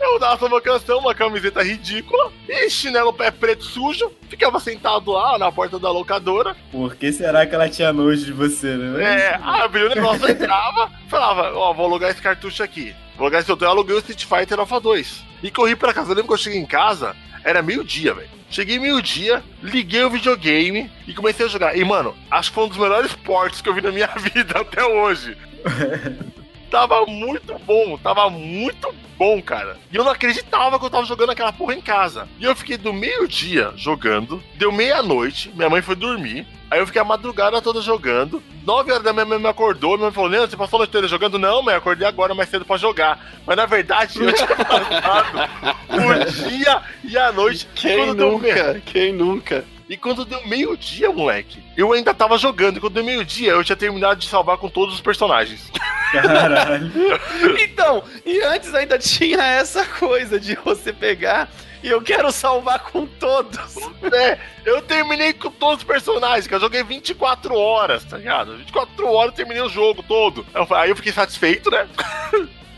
[0.00, 5.38] Eu usava samba canção, uma camiseta ridícula, e chinelo pé preto sujo, ficava sentado lá
[5.38, 6.56] na porta da locadora.
[6.70, 9.02] Por que será que ela tinha nojo de você, né?
[9.02, 12.94] É, abriu o negócio, entrava, falava, ó, vou alugar esse cartucho aqui.
[13.16, 15.24] Vou alugar esse outro, eu aluguei o Street Fighter Alpha 2.
[15.42, 18.28] E corri pra casa, eu lembro que eu cheguei em casa, era meio-dia, velho.
[18.50, 21.76] Cheguei meio-dia, liguei o videogame e comecei a jogar.
[21.76, 24.60] E, mano, acho que foi um dos melhores portes que eu vi na minha vida
[24.60, 25.36] até hoje.
[26.74, 29.76] tava muito bom, tava muito bom, cara.
[29.92, 32.28] E eu não acreditava que eu tava jogando aquela porra em casa.
[32.40, 36.44] E eu fiquei do meio-dia jogando, deu meia-noite, minha mãe foi dormir.
[36.68, 38.42] Aí eu fiquei a madrugada toda jogando.
[38.66, 40.90] 9 horas da minha mãe me acordou, minha mãe falou: Leandro, você passou a noite
[40.90, 41.38] inteira jogando?
[41.38, 43.24] Não, mãe, acordei agora mais cedo pra jogar.
[43.46, 45.50] Mas na verdade eu tinha passado
[45.92, 47.68] o dia e a noite.
[47.76, 48.82] Quem Quando deu nunca?
[48.84, 49.64] Quem nunca?
[49.88, 52.78] e quando deu meio-dia, moleque, eu ainda tava jogando.
[52.78, 55.70] E quando deu meio-dia, eu tinha terminado de salvar com todos os personagens.
[56.22, 56.90] Caralho.
[57.60, 61.48] Então, e antes ainda tinha essa coisa de você pegar
[61.82, 63.76] E eu quero salvar com todos.
[64.12, 68.56] É, eu terminei com todos os personagens, que eu joguei 24 horas, tá ligado?
[68.56, 70.46] 24 horas eu terminei o jogo todo.
[70.54, 71.86] Aí eu, falei- aí eu fiquei satisfeito, né?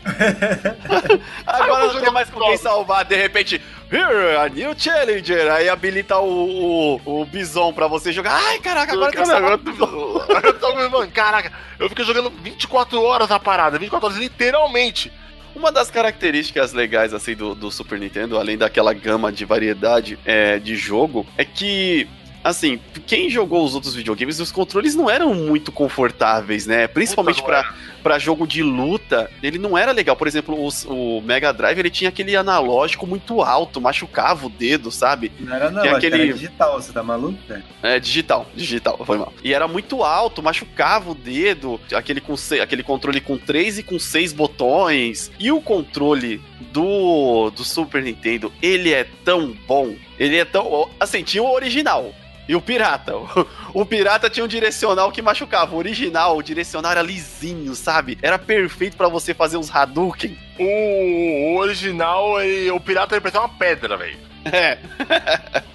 [1.45, 3.61] Agora eu não tem mais com quem salvar, de repente.
[3.91, 5.49] Here, a new challenger.
[5.51, 8.33] Aí habilita o, o, o Bison pra você jogar.
[8.33, 12.03] Ai, caraca, agora tem que agora eu tô- agora eu tô mano, caraca, eu fiquei
[12.03, 15.11] jogando 24 horas a parada, 24 horas literalmente.
[15.55, 20.59] Uma das características legais assim do, do Super Nintendo, além daquela gama de variedade é,
[20.59, 22.07] de jogo, é que
[22.43, 26.87] assim, quem jogou os outros videogames, os controles não eram muito confortáveis, né?
[26.87, 27.73] Principalmente Puta,
[28.07, 30.15] pra jogo de luta, ele não era legal.
[30.15, 34.89] Por exemplo, os- o, Mega Drive ele tinha aquele analógico muito alto, machucava o dedo,
[34.89, 35.29] sabe?
[35.37, 37.37] Não era não, Que é era aquele- digital, você tá maluco?
[37.83, 39.33] É, digital, digital, foi mal.
[39.43, 43.83] E era muito alto, machucava o dedo, aquele, com se- aquele controle com 3 e
[43.83, 45.29] com 6 botões.
[45.37, 46.41] E o controle
[46.71, 50.89] do, do Super Nintendo, ele é tão bom, ele é tão.
[50.97, 52.13] Assim, tinha o original.
[52.47, 53.15] E o pirata.
[53.17, 53.47] O,
[53.81, 55.75] o pirata tinha um direcional que machucava.
[55.75, 58.17] O original, o direcional era lisinho, sabe?
[58.21, 60.37] Era perfeito pra você fazer uns Hadouken.
[60.59, 64.17] O, o original, ele- o pirata ele parecia uma pedra, velho.
[64.45, 64.77] É.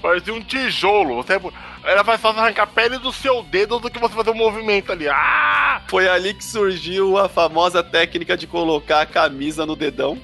[0.01, 1.16] Parecia um tijolo.
[1.16, 1.39] Você,
[1.85, 4.91] era mais fácil arrancar a pele do seu dedo do que você fazer um movimento
[4.93, 5.09] ali.
[5.09, 5.83] Ah!
[5.89, 10.18] Foi ali que surgiu a famosa técnica de colocar a camisa no dedão.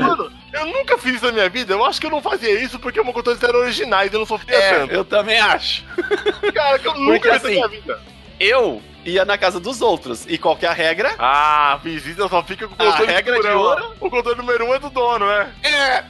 [0.00, 1.72] Mano, eu nunca fiz isso na minha vida.
[1.74, 4.26] Eu acho que eu não fazia isso porque meu controle eram originais e eu não
[4.26, 4.94] sofria É, tanto.
[4.94, 5.84] eu também acho.
[6.54, 8.00] Cara, que eu Porque nunca fiz assim- na minha vida.
[8.40, 10.24] Eu ia na casa dos outros.
[10.28, 11.12] E qual que é a regra?
[11.18, 13.94] Ah, fiz isso, eu só fico com o A controle regra de ouro?
[14.00, 15.52] O controle número um é do dono, né?
[15.64, 16.04] É!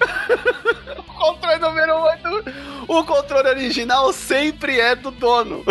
[0.99, 2.45] o controle número um é do...
[2.89, 5.65] O controle original sempre é do dono.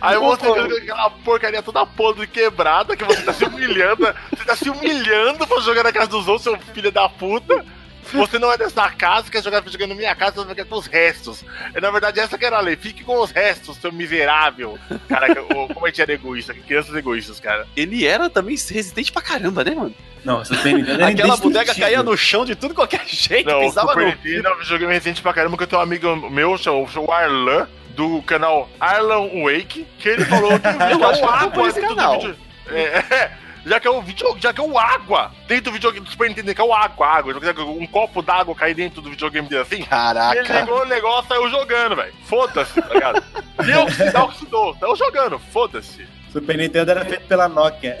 [0.00, 3.44] Aí O você controle- joga aquela porcaria toda podre e quebrada, que você tá se
[3.44, 7.64] humilhando, você tá se humilhando pra jogar na casa dos outros, seu filho da puta.
[8.10, 10.76] Você não é dessa casa, quer jogar videogame na minha casa, você vai ficar com
[10.76, 11.44] os restos.
[11.76, 12.74] E, na verdade, essa que era a lei.
[12.74, 14.78] Fique com os restos, seu miserável.
[15.06, 17.66] Caraca, ô, como a gente era egoísta, que crianças egoístas, cara.
[17.76, 19.94] Ele era também resistente pra caramba, né, mano?
[20.24, 23.94] Não, Super Nintendo era Aquela bodega caía no chão de tudo qualquer jeito, Não, pisava
[23.94, 24.00] no...
[24.02, 24.14] É
[24.54, 27.68] um videogame recente pra caramba, que eu tenho um amigo meu, o Arlan,
[27.98, 31.72] do canal Arlan Wake, que ele falou que, que é acho que o eu água
[31.72, 32.20] dentro do canal.
[32.20, 32.36] vídeo.
[32.70, 33.32] É, é,
[33.66, 36.28] já que é o vídeo, já que é o água dentro do videogame do Super
[36.28, 37.34] Nintendo, que é o água, água.
[37.34, 39.76] Que Um copo d'água cair dentro do videogame dele assim.
[39.78, 40.60] Ele Caraca.
[40.60, 42.12] ligou o negócio e saiu jogando, velho.
[42.24, 43.24] Foda-se, tá ligado?
[43.66, 44.76] Deu oxidar, oxidou.
[44.78, 46.06] Saiu jogando, foda-se.
[46.32, 47.98] Super Nintendo era feito pela Nokia.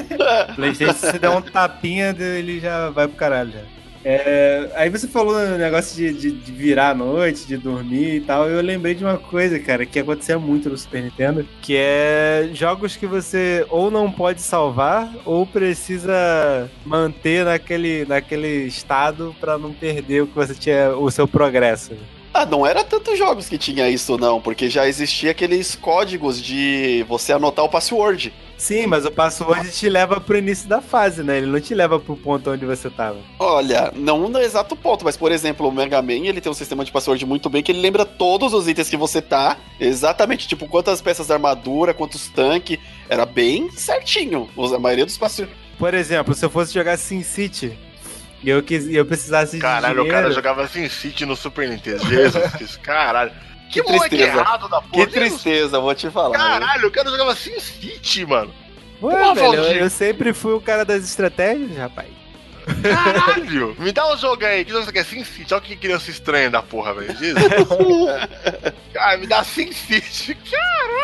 [0.56, 3.52] Playstation, se der um tapinha, ele já vai pro caralho.
[3.52, 3.83] Já.
[4.04, 8.20] É, aí você falou no negócio de, de, de virar à noite, de dormir e
[8.20, 8.48] tal.
[8.48, 12.96] Eu lembrei de uma coisa, cara, que acontecia muito no Super Nintendo, que é jogos
[12.96, 20.22] que você ou não pode salvar ou precisa manter naquele, naquele estado pra não perder
[20.22, 21.92] o que você tinha, o seu progresso.
[22.34, 27.04] Ah, não era tantos jogos que tinha isso, não, porque já existia aqueles códigos de
[27.08, 28.34] você anotar o password.
[28.64, 31.36] Sim, mas o password te leva pro início da fase, né?
[31.36, 33.18] Ele não te leva pro ponto onde você tava.
[33.38, 36.82] Olha, não no exato ponto, mas por exemplo, o Mega Man, ele tem um sistema
[36.82, 40.66] de password muito bem que ele lembra todos os itens que você tá, exatamente, tipo,
[40.66, 44.48] quantas peças de armadura, quantos tanques, era bem certinho.
[44.56, 45.54] Os- A maioria dos passwords.
[45.78, 47.78] Por exemplo, se eu fosse jogar Sin City
[48.42, 50.10] e eu, quis, eu precisasse de Caralho, o dinheiro...
[50.22, 52.04] cara jogava Sin City no Super Nintendo.
[52.06, 53.30] Jesus caralho.
[53.70, 54.38] Que, Que moleque tristeza.
[54.38, 55.06] errado da Que porra.
[55.08, 56.36] tristeza, vou te falar.
[56.36, 58.52] Caralho, o cara jogava Sin City, mano.
[59.02, 62.08] Ué, Porra, velho, eu, eu sempre fui o cara das estratégias, rapaz.
[62.82, 63.76] Caralho!
[63.78, 64.64] Me dá um jogo aí.
[64.64, 65.04] Que jogo você quer?
[65.04, 65.52] Sin City.
[65.52, 67.14] Olha que criança estranha da porra, velho.
[67.18, 67.36] Jesus.
[68.94, 70.36] Cara, me dá Sin City.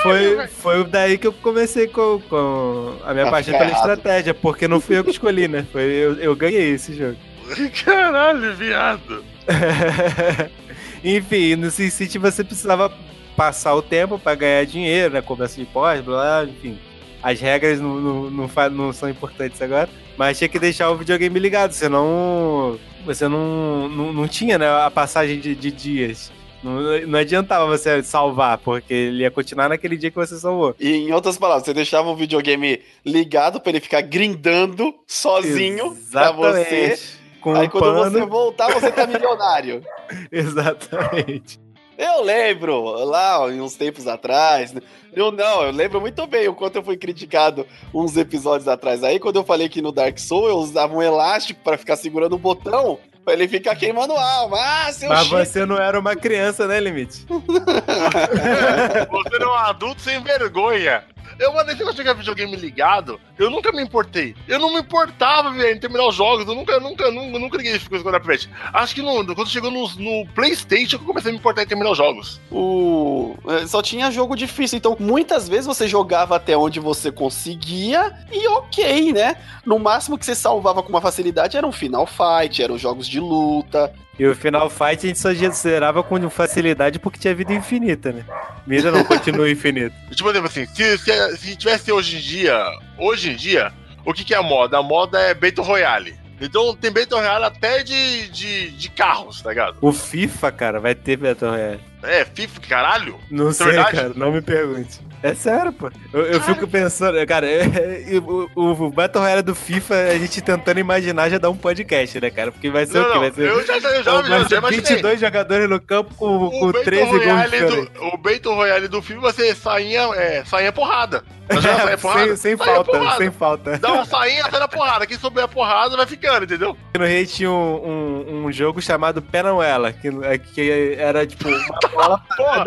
[0.03, 4.67] Foi, foi daí que eu comecei com, com a minha Tá paixão pela estratégia, porque
[4.67, 5.67] não fui eu que escolhi, né?
[5.71, 7.17] Foi, eu, eu ganhei esse jogo.
[7.85, 9.23] Caralho, viado.
[11.03, 12.93] Enfim, no SimCity você precisava
[13.37, 15.23] passar o tempo pra ganhar dinheiro, né?
[15.23, 16.79] Cobrança de impostos, blá, blá, enfim.
[17.23, 19.89] As regras não, não, não, não são importantes agora.
[20.17, 24.91] Mas tinha que deixar o videogame ligado, senão você não, não, não tinha né, a
[24.91, 26.31] passagem de, de dias.
[26.63, 30.75] Não, não adiantava você salvar, porque ele ia continuar naquele dia que você salvou.
[30.79, 36.31] E em outras palavras, você deixava o videogame ligado pra ele ficar grindando sozinho pra
[36.33, 36.99] você.
[37.41, 38.27] Com Aí um quando você pano.
[38.29, 39.83] voltar, você tá milionário.
[40.31, 41.59] Exatamente.
[41.97, 44.75] Eu lembro, lá uns tempos atrás.
[45.13, 49.05] Eu não, eu lembro muito bem o quanto eu fui criticado uns episódios atrás.
[49.05, 52.37] Aí, quando eu falei que no Dark Souls eu usava um elástico pra ficar segurando
[52.37, 54.57] o botão, pra ele ficar queimando alma.
[54.59, 55.37] Ah, seu Mas Chico!
[55.37, 57.27] você não era uma criança, né, Limite?
[59.11, 61.05] Você não é um adulto sem vergonha.
[61.39, 64.35] Eu mandei esse negócio de videogame ligado, eu nunca me importei.
[64.47, 66.47] Eu não me importava, velho, em terminar os jogos.
[66.47, 68.51] Eu nunca, nunca, nunca, nunca liguei coisas quando era.
[68.73, 71.67] Acho que no, quando chegou no, no Playstation que eu comecei a me importar em
[71.67, 72.41] terminar os jogos.
[72.51, 73.35] O...
[73.49, 78.47] é, Só tinha jogo difícil, então muitas vezes você jogava até onde você conseguia e
[78.49, 79.37] ok, né?
[79.65, 83.21] No máximo que você salvava com uma facilidade era um Final Fight, eram jogos de
[83.21, 83.93] luta.
[84.21, 88.23] E o Final Fight a gente só zerava com facilidade porque tinha vida infinita, né?
[88.67, 89.97] Vida não continua infinita.
[90.15, 92.63] Tipo, exemplo, assim, se, se, se tivesse hoje em dia,
[92.99, 93.73] hoje em dia,
[94.05, 94.77] o que, que é a moda?
[94.77, 96.21] A moda é Battle Royale.
[96.39, 99.79] Então tem Battle Royale até de, de, de carros, tá ligado?
[99.81, 101.81] O FIFA, cara, vai ter Battle Royale.
[102.03, 103.19] É, FIFA, caralho?
[103.31, 103.97] Não é sei, verdade?
[103.97, 105.01] cara, não me pergunte.
[105.23, 105.91] É sério, pô.
[106.15, 110.19] Eu, eu fico pensando, cara, é- é- o, o, o Battle Royale do FIFA, a
[110.19, 112.51] gente tentando imaginar já dá um podcast, né, cara?
[112.51, 113.19] Porque vai ser Não, o quê?
[113.19, 114.83] Vai ser, eu já, já, já, vai ser imaginei.
[114.87, 117.91] 22 jogadores no campo com, O com Battle 13 gols Royale diferentes.
[117.93, 121.23] do, o Battle Royale do filme vai ser sainha, é, sainha porrada.
[121.53, 122.27] Sainha porrada?
[122.29, 123.17] sem, sem falta, porrada.
[123.19, 123.79] sem falta.
[123.79, 125.07] Dá uma sainha, sai na porrada.
[125.07, 126.75] Quem souber a porrada vai ficando, entendeu?
[126.97, 130.09] No Rei tinha um, um, um jogo chamado Penuela, que,
[130.55, 131.59] que era tipo uma
[131.93, 132.65] bola Porra,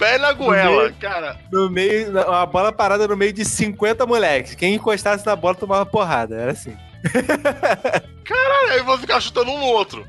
[0.00, 0.94] pé na goela, meio.
[0.94, 1.36] cara.
[1.52, 4.54] no meio, uma bola parada no meio de 50 moleques.
[4.54, 6.74] Quem encostasse na bola tomava porrada, era assim.
[8.70, 10.06] Aí eu vou ficar chutando um no outro.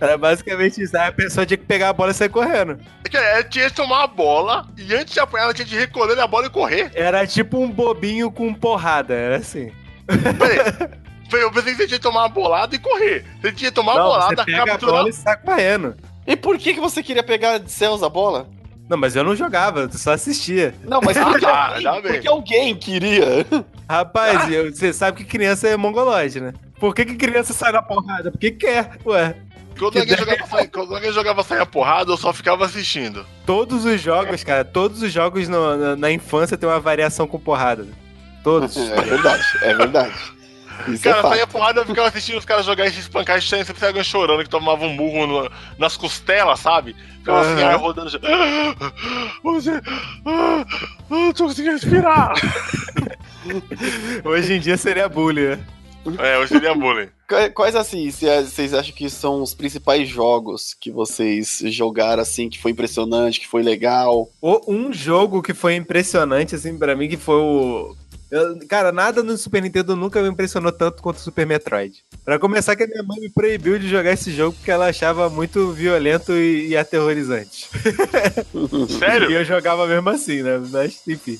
[0.00, 0.96] Era basicamente isso.
[0.96, 2.78] Aí a pessoa tinha que pegar a bola e sair correndo.
[3.04, 5.76] É que é, tinha que tomar a bola e antes de apanhar, ela tinha de
[5.76, 6.90] recolher a bola e correr.
[6.94, 9.72] Era tipo um bobinho com porrada, era assim.
[10.06, 10.98] Peraí.
[11.30, 13.22] Eu pensei que você tinha que tomar uma bolada e correr.
[13.42, 14.94] Você tinha que tomar a Não, bolada, você pega a capturar.
[14.96, 15.94] bola e sai correndo.
[16.26, 18.48] E por que, que você queria pegar de céus a bola?
[18.88, 20.74] Não, mas eu não jogava, eu só assistia.
[20.84, 23.46] Não, mas Ah, porque, tá, alguém, porque alguém queria.
[23.88, 26.54] Rapaz, eu- você sabe que criança é mongoloide, né?
[26.80, 28.30] Por que, que criança sai na porrada?
[28.30, 29.34] Porque quer, ué.
[29.78, 33.24] Quando Que alguém, jogava, quando alguém jogava saia porrada, eu só ficava assistindo.
[33.46, 37.38] Todos os jogos, cara, todos os jogos no- na, na infância tem uma variação com
[37.38, 37.86] porrada.
[38.42, 38.76] Todos.
[38.76, 40.14] É verdade, é verdade.
[40.86, 41.32] Isso é Cara, fato.
[41.32, 44.42] saia porrada, eu ficava assistindo os caras jogarem e se espancar e sempre alguém chorando
[44.44, 46.94] que tomava um burro no- nas costelas, sabe?
[47.18, 47.68] Ficava assim, Aham.
[47.70, 48.06] aí rodando.
[48.08, 48.74] assim, "Ah,
[49.42, 49.70] Você.
[50.24, 50.66] Ah, ah,
[51.10, 52.32] não tô conseguindo respirar.
[54.24, 55.60] Hoje em dia seria bullying, né?
[56.18, 57.08] é, hoje seria bullying.
[57.28, 62.48] Qua- Quais assim, cê- vocês acham que são os principais jogos que vocês jogaram assim,
[62.48, 64.28] que foi impressionante, que foi legal?
[64.42, 67.96] Um jogo que foi impressionante, assim, pra mim, que foi o.
[68.30, 72.04] eu- cara, nada no Super Nintendo nunca me impressionou tanto quanto o Super Metroid.
[72.24, 75.28] Pra começar, que a minha mãe me proibiu de jogar esse jogo porque ela achava
[75.30, 77.68] muito violento e, e aterrorizante.
[78.88, 79.30] E Sério?
[79.30, 80.60] eu jogava mesmo assim, né?
[80.70, 81.38] Mas, enfim.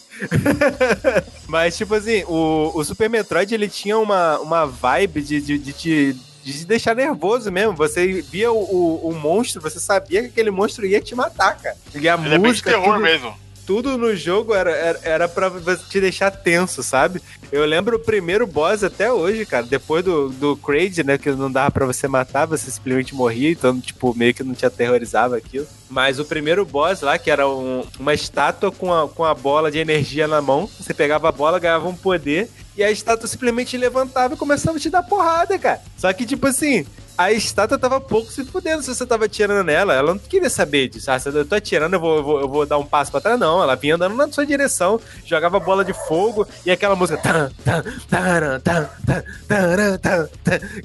[1.46, 5.72] Mas, tipo assim, o, o Super Metroid, ele tinha uma, uma vibe de, de, de
[5.72, 7.74] te de te deixar nervoso mesmo.
[7.74, 11.76] Você via o, o, o monstro, você sabia que aquele monstro ia te matar, cara.
[11.94, 13.34] E a Ele é bem de música, terror tudo, mesmo.
[13.68, 17.20] Tudo no jogo era, era, era pra te deixar tenso, sabe?
[17.52, 19.66] Eu lembro o primeiro boss até hoje, cara.
[19.66, 21.18] Depois do, do Kraid, né?
[21.18, 23.50] Que não dava pra você matar, você simplesmente morria.
[23.50, 25.66] Então, tipo, meio que não te aterrorizava aquilo.
[25.90, 29.70] Mas o primeiro boss lá, que era um- uma estátua com a, com a bola
[29.70, 30.66] de energia na mão.
[30.80, 32.48] Você pegava a bola, ganhava um poder.
[32.74, 35.82] E a estátua simplesmente levantava e começava a te dar porrada, cara.
[35.98, 36.86] Só que, tipo assim,
[37.18, 39.92] a estátua tava pouco se fudendo se você tava atirando nela.
[39.92, 41.10] Ela não queria saber disso.
[41.10, 43.20] Ah, se eu tô atirando, eu vou, eu vou, eu vou dar um passo pra
[43.20, 43.40] trás.
[43.40, 47.20] Não, ela vinha andando na sua direção, jogava bola de fogo e aquela música.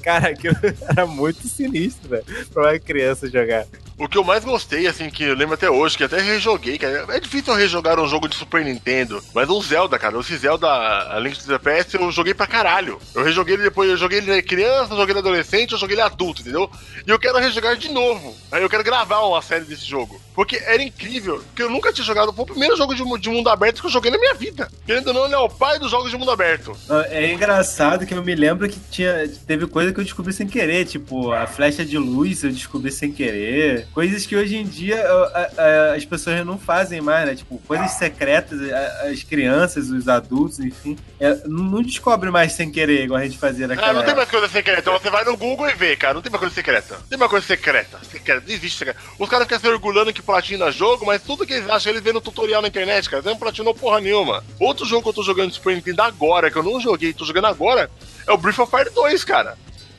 [0.02, 0.56] Cara, aquilo
[0.90, 2.24] era muito sinistro, velho.
[2.52, 3.64] Pra uma criança jogar.
[3.96, 6.78] O que eu mais gostei, assim, que eu lembro até hoje, que até rejoguei.
[7.10, 9.22] É difícil eu rejogar um jogo de Super Nintendo.
[9.32, 12.98] Mas o Zelda, cara, esse Zelda a Link to the Past, eu joguei pra caralho.
[13.14, 16.02] Eu rejoguei ele depois, eu joguei ele criança, eu joguei ele adolescente, eu joguei ele
[16.02, 16.70] adulto, entendeu?
[17.06, 18.34] E eu quero rejogar de novo.
[18.52, 20.20] Aí eu quero gravar uma série desse jogo.
[20.34, 22.32] Porque era incrível, porque eu nunca tinha jogado.
[22.32, 24.68] Foi o primeiro jogo de, de mundo aberto que eu joguei na minha vida.
[24.84, 26.76] Querendo ou não, ele é o pai dos jogos de mundo aberto.
[27.10, 30.84] É engraçado que eu me lembro que tinha, teve coisa que eu descobri sem querer,
[30.86, 33.86] tipo, a flecha de luz eu descobri sem querer.
[33.94, 37.34] Coisas que hoje em dia eu- a- a- as pessoas não fazem mais, né?
[37.36, 43.04] Tipo, coisas secretas, a- as crianças, os adultos, enfim, é, não descobre mais sem querer,
[43.04, 44.80] igual a gente fazia Ah, naquela não tem mais coisa secreta.
[44.80, 46.13] Então você vai no Google e vê, cara.
[46.14, 46.94] Não tem mais coisa secreta.
[46.94, 47.98] Não tem mais coisa secreta.
[48.08, 48.44] Secreta.
[48.46, 49.00] Não existe secreta.
[49.18, 52.12] Os caras ficam se orgulhando que platina jogo, mas tudo que eles acham, eles vê
[52.12, 53.20] no tutorial na internet, cara.
[53.20, 54.44] Você não platinou porra nenhuma.
[54.60, 57.24] Outro jogo que eu tô jogando de Super Nintendo agora, que eu não joguei, tô
[57.24, 57.90] jogando agora,
[58.28, 59.58] é o Breath of Fire 2, cara.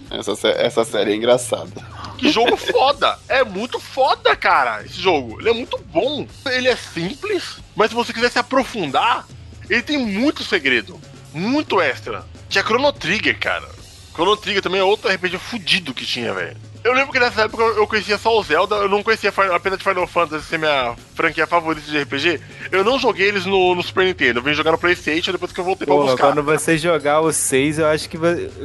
[0.09, 1.85] Essa, essa série é engraçada.
[2.17, 3.19] Que jogo foda!
[3.27, 5.41] É muito foda, cara, esse jogo.
[5.41, 6.25] Ele é muito bom.
[6.45, 9.27] Ele é simples, mas se você quiser se aprofundar,
[9.69, 10.97] ele tem muito segredo.
[11.33, 12.23] Muito extra.
[12.47, 13.74] Tinha Chrono Trigger, cara.
[14.15, 16.55] Chrono Trigger também é outro RPG fudido que tinha, velho.
[16.85, 19.83] Eu lembro que nessa época eu conhecia só o Zelda, eu não conhecia, apesar de
[19.83, 22.39] Final Fantasy ser minha franquia favorita de RPG,
[22.71, 24.39] eu não joguei eles no, no Super Nintendo.
[24.39, 26.27] Eu vim jogar no Playstation depois que eu voltei pra Pô, buscar.
[26.27, 28.17] quando você jogar o 6, eu acho que.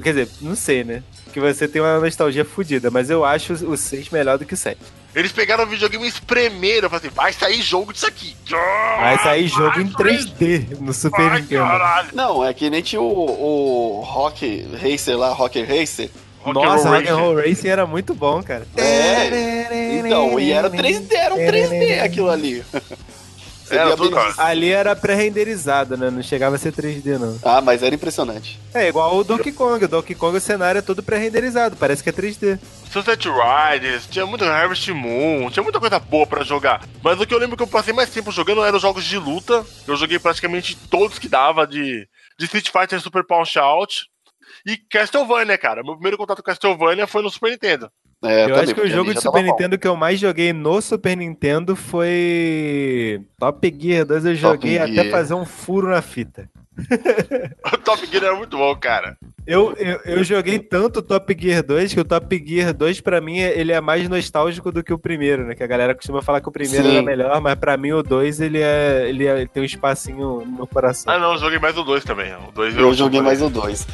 [0.02, 1.02] Quer dizer, não sei, né?
[1.32, 4.56] Que você tem uma nostalgia fodida, mas eu acho o 6 melhor do que o
[4.56, 4.78] 7.
[5.14, 6.88] Eles pegaram o videogame e espremeram.
[6.88, 8.36] Falei assim, vai sair jogo disso aqui.
[8.48, 11.64] Vai sair jogo em 3D no Super Ai, Nintendo.
[11.64, 12.08] caralho.
[12.12, 13.06] Não, é que nem tinha o,
[13.98, 16.10] o Rock Racer lá, Rocker Racer.
[16.42, 17.22] Rock Nossa, Roll Rock and Racing.
[17.22, 18.66] Roll Racing era muito bom, cara.
[18.76, 22.64] É, Então, e era 3D, era um 3D aquilo ali.
[23.70, 24.10] Era bem-.
[24.36, 26.10] Ali era pré-renderizado, né?
[26.10, 27.38] Não chegava a ser 3D, não.
[27.42, 28.58] Ah, mas era impressionante.
[28.74, 29.84] É igual o Donkey Kong.
[29.84, 31.76] O Donkey Kong, o cenário é todo pré-renderizado.
[31.76, 32.58] Parece que é 3D.
[32.90, 36.84] Sunset Riders, tinha muito Harvest Moon, tinha muita coisa boa pra jogar.
[37.02, 39.16] Mas o que eu lembro que eu passei mais tempo jogando eram os jogos de
[39.16, 39.64] luta.
[39.86, 42.08] Eu joguei praticamente todos que dava de,
[42.38, 44.06] de Street Fighter Super Punch Out.
[44.66, 45.82] E Castlevania, cara.
[45.82, 47.90] Meu primeiro contato com Castlevania foi no Super Nintendo.
[48.22, 49.50] É, eu também, acho que o jogo de Super tava bom.
[49.52, 53.22] Nintendo que eu mais joguei no Super Nintendo foi.
[53.38, 54.24] Top Gear 2.
[54.26, 55.10] Eu joguei Top até Gear.
[55.10, 56.48] fazer um furo na fita.
[57.72, 59.16] O Top Gear era muito bom, cara.
[59.46, 63.38] Eu, eu, eu joguei tanto Top Gear 2 que o Top Gear 2, pra mim,
[63.38, 65.54] ele é mais nostálgico do que o primeiro, né?
[65.54, 66.92] Que a galera costuma falar que o primeiro Sim.
[66.96, 70.42] era melhor, mas pra mim o 2 ele, é, ele, é- ele tem um espacinho
[70.44, 71.12] no meu coração.
[71.12, 72.32] Ah, não, eu joguei mais o 2 também.
[72.48, 73.86] O 2 Eu joguei mais o 2.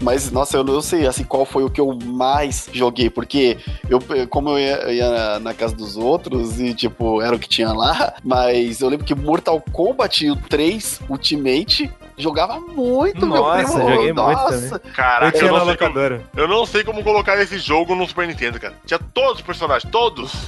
[0.00, 4.00] Mas, nossa, eu não sei assim, qual foi o que eu mais joguei, porque eu,
[4.28, 7.48] como eu ia, eu ia na, na casa dos outros e, tipo, era o que
[7.48, 11.90] tinha lá, mas eu lembro que Mortal Kombat o 3 Ultimate
[12.22, 13.80] jogava muito, meu Nossa, primo.
[13.80, 14.78] joguei muito nossa.
[14.78, 15.98] Caraca, eu eu, na como,
[16.36, 18.74] eu não sei como colocar esse jogo no Super Nintendo, cara.
[18.86, 20.32] Tinha todos os personagens, todos.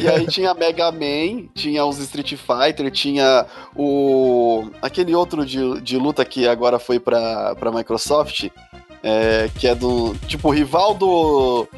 [0.00, 3.44] E aí tinha Mega Man, tinha os Street Fighter, tinha
[3.76, 4.70] o.
[4.80, 8.48] aquele outro de, de luta que agora foi pra, pra Microsoft,
[9.02, 10.14] é, que é do.
[10.26, 11.68] tipo, rival do.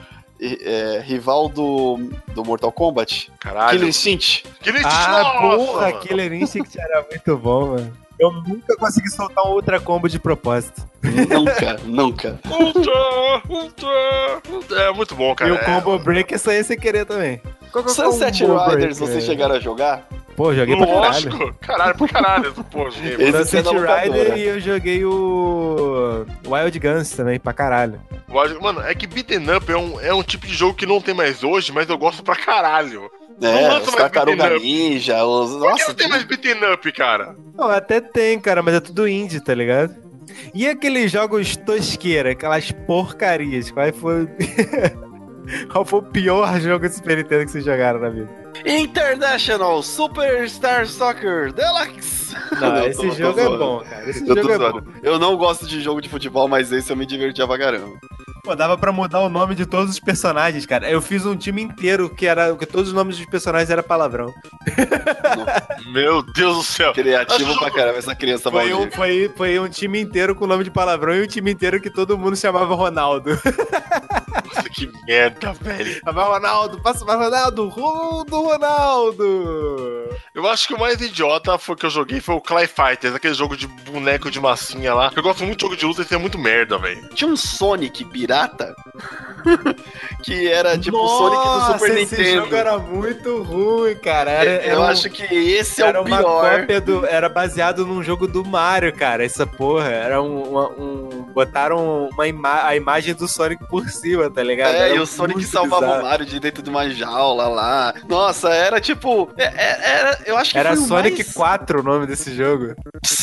[0.41, 1.99] é, rival do,
[2.33, 3.33] do Mortal Kombat.
[3.41, 3.71] Caralho.
[3.73, 4.45] Killer Instinct.
[4.61, 6.01] Que nem Ah, Nossa, porra, mano.
[6.01, 7.93] Killer Instinct era muito bom, mano.
[8.19, 10.83] Eu nunca consegui soltar um Ultra Combo de propósito.
[11.03, 12.41] nunca, nunca.
[12.51, 14.81] Ultra, ultra, ultra.
[14.83, 15.51] É muito bom, cara.
[15.51, 15.65] e o É.
[15.65, 17.41] Combo Break é só ia sem querer também.
[17.71, 19.27] Qual que é o Sunset Riders, Break, vocês é?
[19.27, 20.09] chegaram a jogar?
[20.35, 21.03] Pô, joguei pra caralho.
[21.11, 21.55] Lógico.
[21.61, 22.55] Caralho, pra caralho.
[22.55, 23.33] Pô, joguei.
[23.33, 24.01] Sunset locadora.
[24.03, 28.01] Rider e eu joguei o Wild Guns também, pra caralho.
[28.29, 28.63] Lógico.
[28.63, 31.15] Mano, é que beaten up é um, é um tipo de jogo que não tem
[31.15, 33.11] mais hoje, mas eu gosto pra caralho.
[33.41, 34.61] Não É, os Tartaruga up.
[34.65, 35.51] Ninja, os.
[35.51, 37.37] Por que Nossa, não tem mais beaten up, cara?
[37.55, 39.95] Não, até tem, cara, mas é tudo indie, tá ligado?
[40.55, 44.27] E aqueles jogos tosqueira, aquelas porcarias, qual foi...
[45.71, 48.29] qual foi o pior jogo de Super Nintendo que vocês jogaram na vida?
[48.65, 52.35] International Superstar Soccer Deluxe.
[52.61, 53.59] Não, Eu esse tô- tô jogo é zoando.
[53.59, 54.11] bom, cara.
[54.11, 54.81] Esse Eu tô jogo é bom.
[55.03, 57.97] Eu não gosto de jogo de futebol, mas esse eu me divertia pra caramba.
[58.47, 60.89] Pô, dava pra mudar o nome de todos os personagens, cara.
[60.89, 64.33] Eu fiz um time inteiro que era que todos os nomes dos personagens eram palavrão.
[65.93, 66.93] Meu Deus do céu.
[66.93, 70.71] Criativo pra caramba essa criança Foi um, foi, foi um time inteiro com nome de
[70.71, 73.31] palavrão e um time inteiro que todo mundo chamava Ronaldo.
[74.45, 76.01] Nossa, que merda, velho.
[76.05, 80.17] Chamava Ronaldo, passa mais Ronaldo, Ronaldo, Ronaldo.
[80.35, 83.35] Eu acho que o mais idiota foi que eu joguei foi o Clay Fighters, aquele
[83.35, 85.11] jogo de boneco de massinha lá.
[85.15, 87.09] Eu gosto muito de jogo de luta e é muito merda, velho.
[87.15, 88.75] Tinha um Sonic pirata
[90.23, 92.43] que era tipo o Sonic do Super esse Nintendo.
[92.45, 94.31] jogo era muito ruim, cara.
[94.31, 96.61] Era, eu era um- acho que esse é era o uma pior.
[96.61, 97.07] cópia do.
[97.07, 99.25] Era baseado num jogo do Mario, cara.
[99.25, 99.89] Essa porra.
[99.91, 100.43] Era um.
[100.51, 104.75] uma- um- botaram uma ima a imagem do Sonic por cima, tá ligado?
[104.75, 106.01] É, Era e o Sonic salvava bizarro.
[106.01, 107.95] o Mario de dentro de uma jaula lá.
[108.09, 109.31] Nossa, era tipo.
[109.37, 111.33] é- é- Era, eu acho que Era Sonic mais...
[111.33, 112.75] 4 o nome desse jogo.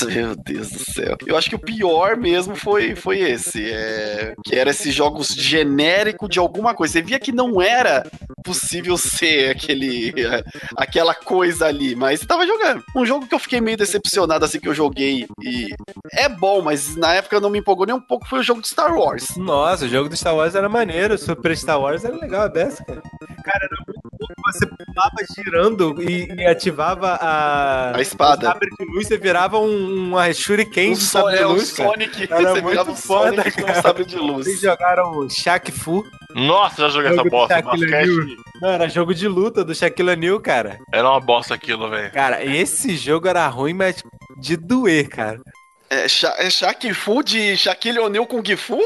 [0.08, 1.18] Meu Deus do céu.
[1.26, 3.70] Eu acho que o pior mesmo foi, foi esse.
[3.72, 6.94] É, que era esses jogos genérico de alguma coisa.
[6.94, 8.04] Você via que não era
[8.44, 10.14] possível ser aquele,
[10.78, 12.84] aquela coisa ali, mas você tava jogando.
[12.96, 15.70] Um jogo que eu fiquei meio decepcionado assim que eu joguei e
[16.14, 18.68] é bom, mas na época não me empolgou nem um pouco foi o jogo de
[18.68, 19.36] Star Wars.
[19.38, 21.16] Nossa, o jogo do Star Wars era maneiro.
[21.16, 23.02] O Super Star Wars era legal a beça, cara.
[23.44, 24.04] Cara, era muito
[24.46, 27.96] você pulava girando e, e ativava a.
[27.96, 28.48] A espada.
[28.48, 31.90] Sabre de luz, você virava um, uma Shuriken Um de sabre de é, luz, cara.
[31.90, 34.46] Sonic, Era você muito virava um foda, Sonic com um sabre de luz.
[34.46, 36.03] Vocês jogaram Shaq Fu?
[36.36, 37.62] Nossa, já joguei essa bosta.
[37.62, 38.38] Basquete.
[38.62, 40.80] Não, era jogo de luta do Shaquille O'Neal, cara.
[40.92, 42.12] era uma bosta aquilo, velho.
[42.12, 44.04] Cara, esse jogo era ruim, mas
[44.40, 45.40] de doer, cara.
[45.90, 48.80] É, Sha é Shaq Fu de Shaquille O'Neal com Gifu?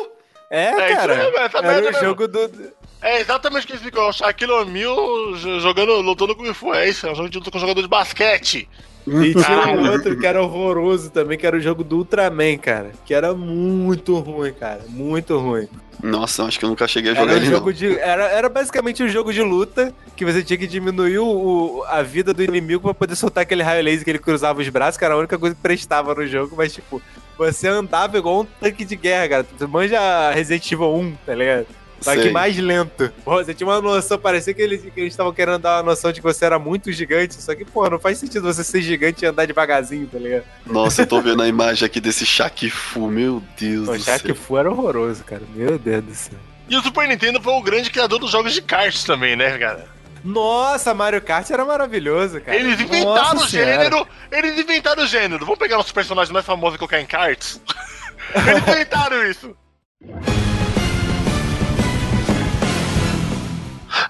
[0.52, 1.16] É, É, isso cara.
[1.16, 2.00] mesmo, essa era o mesmo.
[2.02, 2.78] jogo do.
[3.02, 4.10] É exatamente o que eles ficam.
[4.10, 6.74] O Shaquille O'Neal jogando, lutando com o Fu.
[6.74, 8.68] É isso, é um jogo de luta com jogador de basquete.
[9.08, 12.92] E tinha um outro que era horroroso também, que era o jogo do Ultraman, cara.
[13.06, 14.82] Que era muito ruim, cara.
[14.90, 15.68] Muito ruim.
[16.02, 17.74] Nossa, acho que eu nunca cheguei a jogar Era, um ele, jogo não.
[17.74, 22.02] de, era, era basicamente um jogo de luta que você tinha que diminuir o, a
[22.04, 25.04] vida do inimigo pra poder soltar aquele raio laser que ele cruzava os braços, que
[25.06, 27.02] era a única coisa que prestava no jogo, mas tipo,
[27.38, 29.44] você andava igual um tanque de guerra, cara.
[29.58, 31.68] Tu manja Resident Evil 1, tá ligado?
[32.02, 32.32] Só que Sei.
[32.32, 33.12] mais lento.
[33.24, 36.12] Pô, você tinha uma noção, parecia que eles que eles estavam querendo dar uma noção
[36.12, 39.26] de que você era muito gigante, só que, pô, não faz sentido você ser gigante
[39.26, 40.44] e andar devagarzinho, tá ligado?
[40.66, 44.28] Nossa, eu tô vendo a imagem aqui desse Shaq Fu, meu Deus O do Shaq
[44.28, 44.36] céu.
[44.36, 45.42] Fu era horroroso, cara.
[45.56, 46.40] Meu Deus do céu.
[46.70, 49.98] E o Super Nintendo foi o grande criador dos jogos de kart também, né, cara?
[50.24, 52.58] Nossa, Mario Kart era maravilhoso, cara.
[52.58, 53.84] Eles inventaram Nossa o Senhora.
[53.84, 54.08] gênero.
[54.32, 55.46] Eles inventaram o gênero.
[55.46, 57.62] Vamos pegar nossos personagens mais famosos e colocar em karts?
[58.36, 59.56] Eles inventaram isso.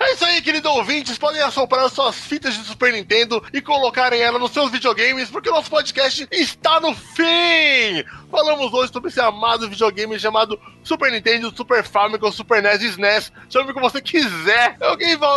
[0.07, 1.17] É isso aí, querido ouvintes.
[1.17, 5.51] Podem assoprar suas fitas de Super Nintendo e colocarem ela nos seus videogames, porque o
[5.51, 8.05] nosso podcast está no fim!
[8.31, 10.57] Falamos hoje sobre esse amado videogame chamado
[10.88, 13.31] Super Nintendo, Super Famicom, Super NES e SNES.
[13.49, 14.77] Chame o que você quiser.
[14.79, 15.27] Alguém vai.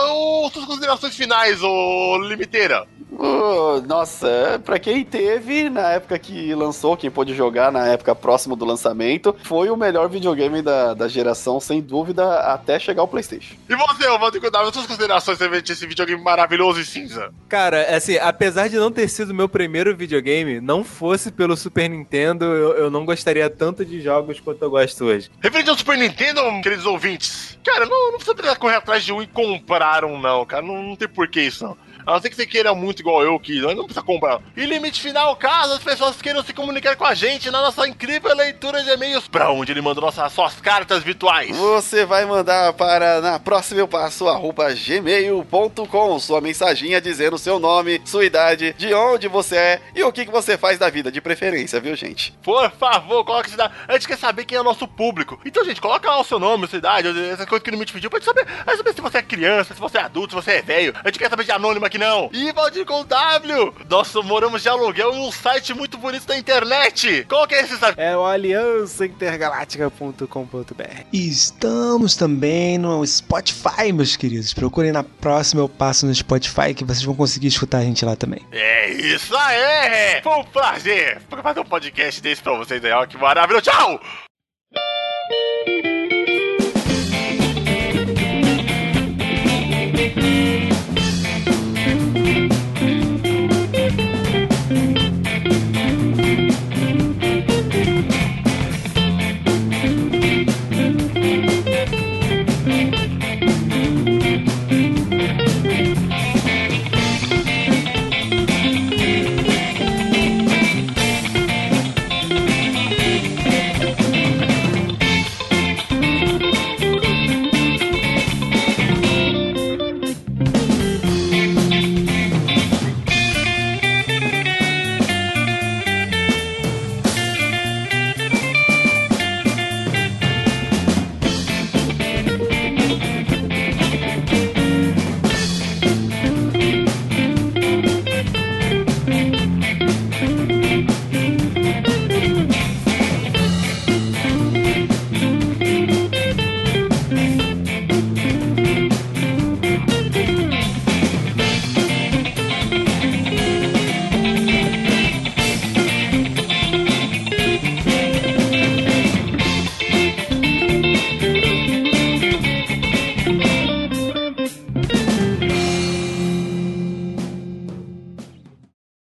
[0.52, 2.86] Suas considerações finais, ô limiteira.
[3.18, 8.14] Oh, nossa, é, pra quem teve na época que lançou, quem pôde jogar na época
[8.14, 13.08] próximo do lançamento, foi o melhor videogame da, da geração, sem dúvida, até chegar ao
[13.08, 13.56] PlayStation.
[13.68, 17.30] E você, Walter Cuidado, suas considerações sobre esse videogame maravilhoso e cinza?
[17.48, 22.44] Cara, assim, apesar de não ter sido meu primeiro videogame, não fosse pelo Super Nintendo,
[22.44, 25.30] eu, eu não gostaria tanto de jogos quanto eu gosto hoje.
[25.40, 29.26] Referente ao Super Nintendo, queridos ouvintes, cara, não, não precisa correr atrás de um e
[29.26, 30.62] comprar um, não, cara.
[30.62, 31.76] Não, não tem porquê isso, não.
[32.10, 34.40] A não ser que você queira muito igual eu, que não precisa comprar.
[34.56, 38.34] E limite final, caso as pessoas queiram se comunicar com a gente na nossa incrível
[38.34, 41.56] leitura de e-mails, pra onde ele manda nossas, suas cartas virtuais.
[41.56, 48.02] Você vai mandar para na próxima eu passo arroba gmail.com sua mensaginha dizendo seu nome,
[48.04, 51.20] sua idade, de onde você é e o que, que você faz da vida, de
[51.20, 52.32] preferência, viu, gente?
[52.42, 53.72] Por favor, coloque cidade.
[53.86, 55.40] A gente quer saber quem é o nosso público.
[55.44, 58.10] Então, gente, coloca lá o seu nome, sua idade, essa coisa que o limite pediu,
[58.10, 60.34] pra gente saber, pra gente saber se você é criança, se você é adulto, se
[60.34, 60.92] você é velho.
[61.04, 62.30] A gente quer saber de anônimo aqui não.
[62.32, 67.26] E Valdir com W, nós moramos de aluguel em um site muito bonito da internet.
[67.28, 67.94] Qual que é esse site?
[67.98, 71.04] É o aliançaintergaláctica.com.br.
[71.12, 74.54] Estamos também no Spotify, meus queridos.
[74.54, 78.14] Procurem na próxima Eu Passo no Spotify que vocês vão conseguir escutar a gente lá
[78.16, 78.40] também.
[78.50, 80.22] É isso aí!
[80.22, 83.60] Foi um prazer fazer um podcast desse pra vocês aí, ó, que maravilha.
[83.60, 84.00] Tchau!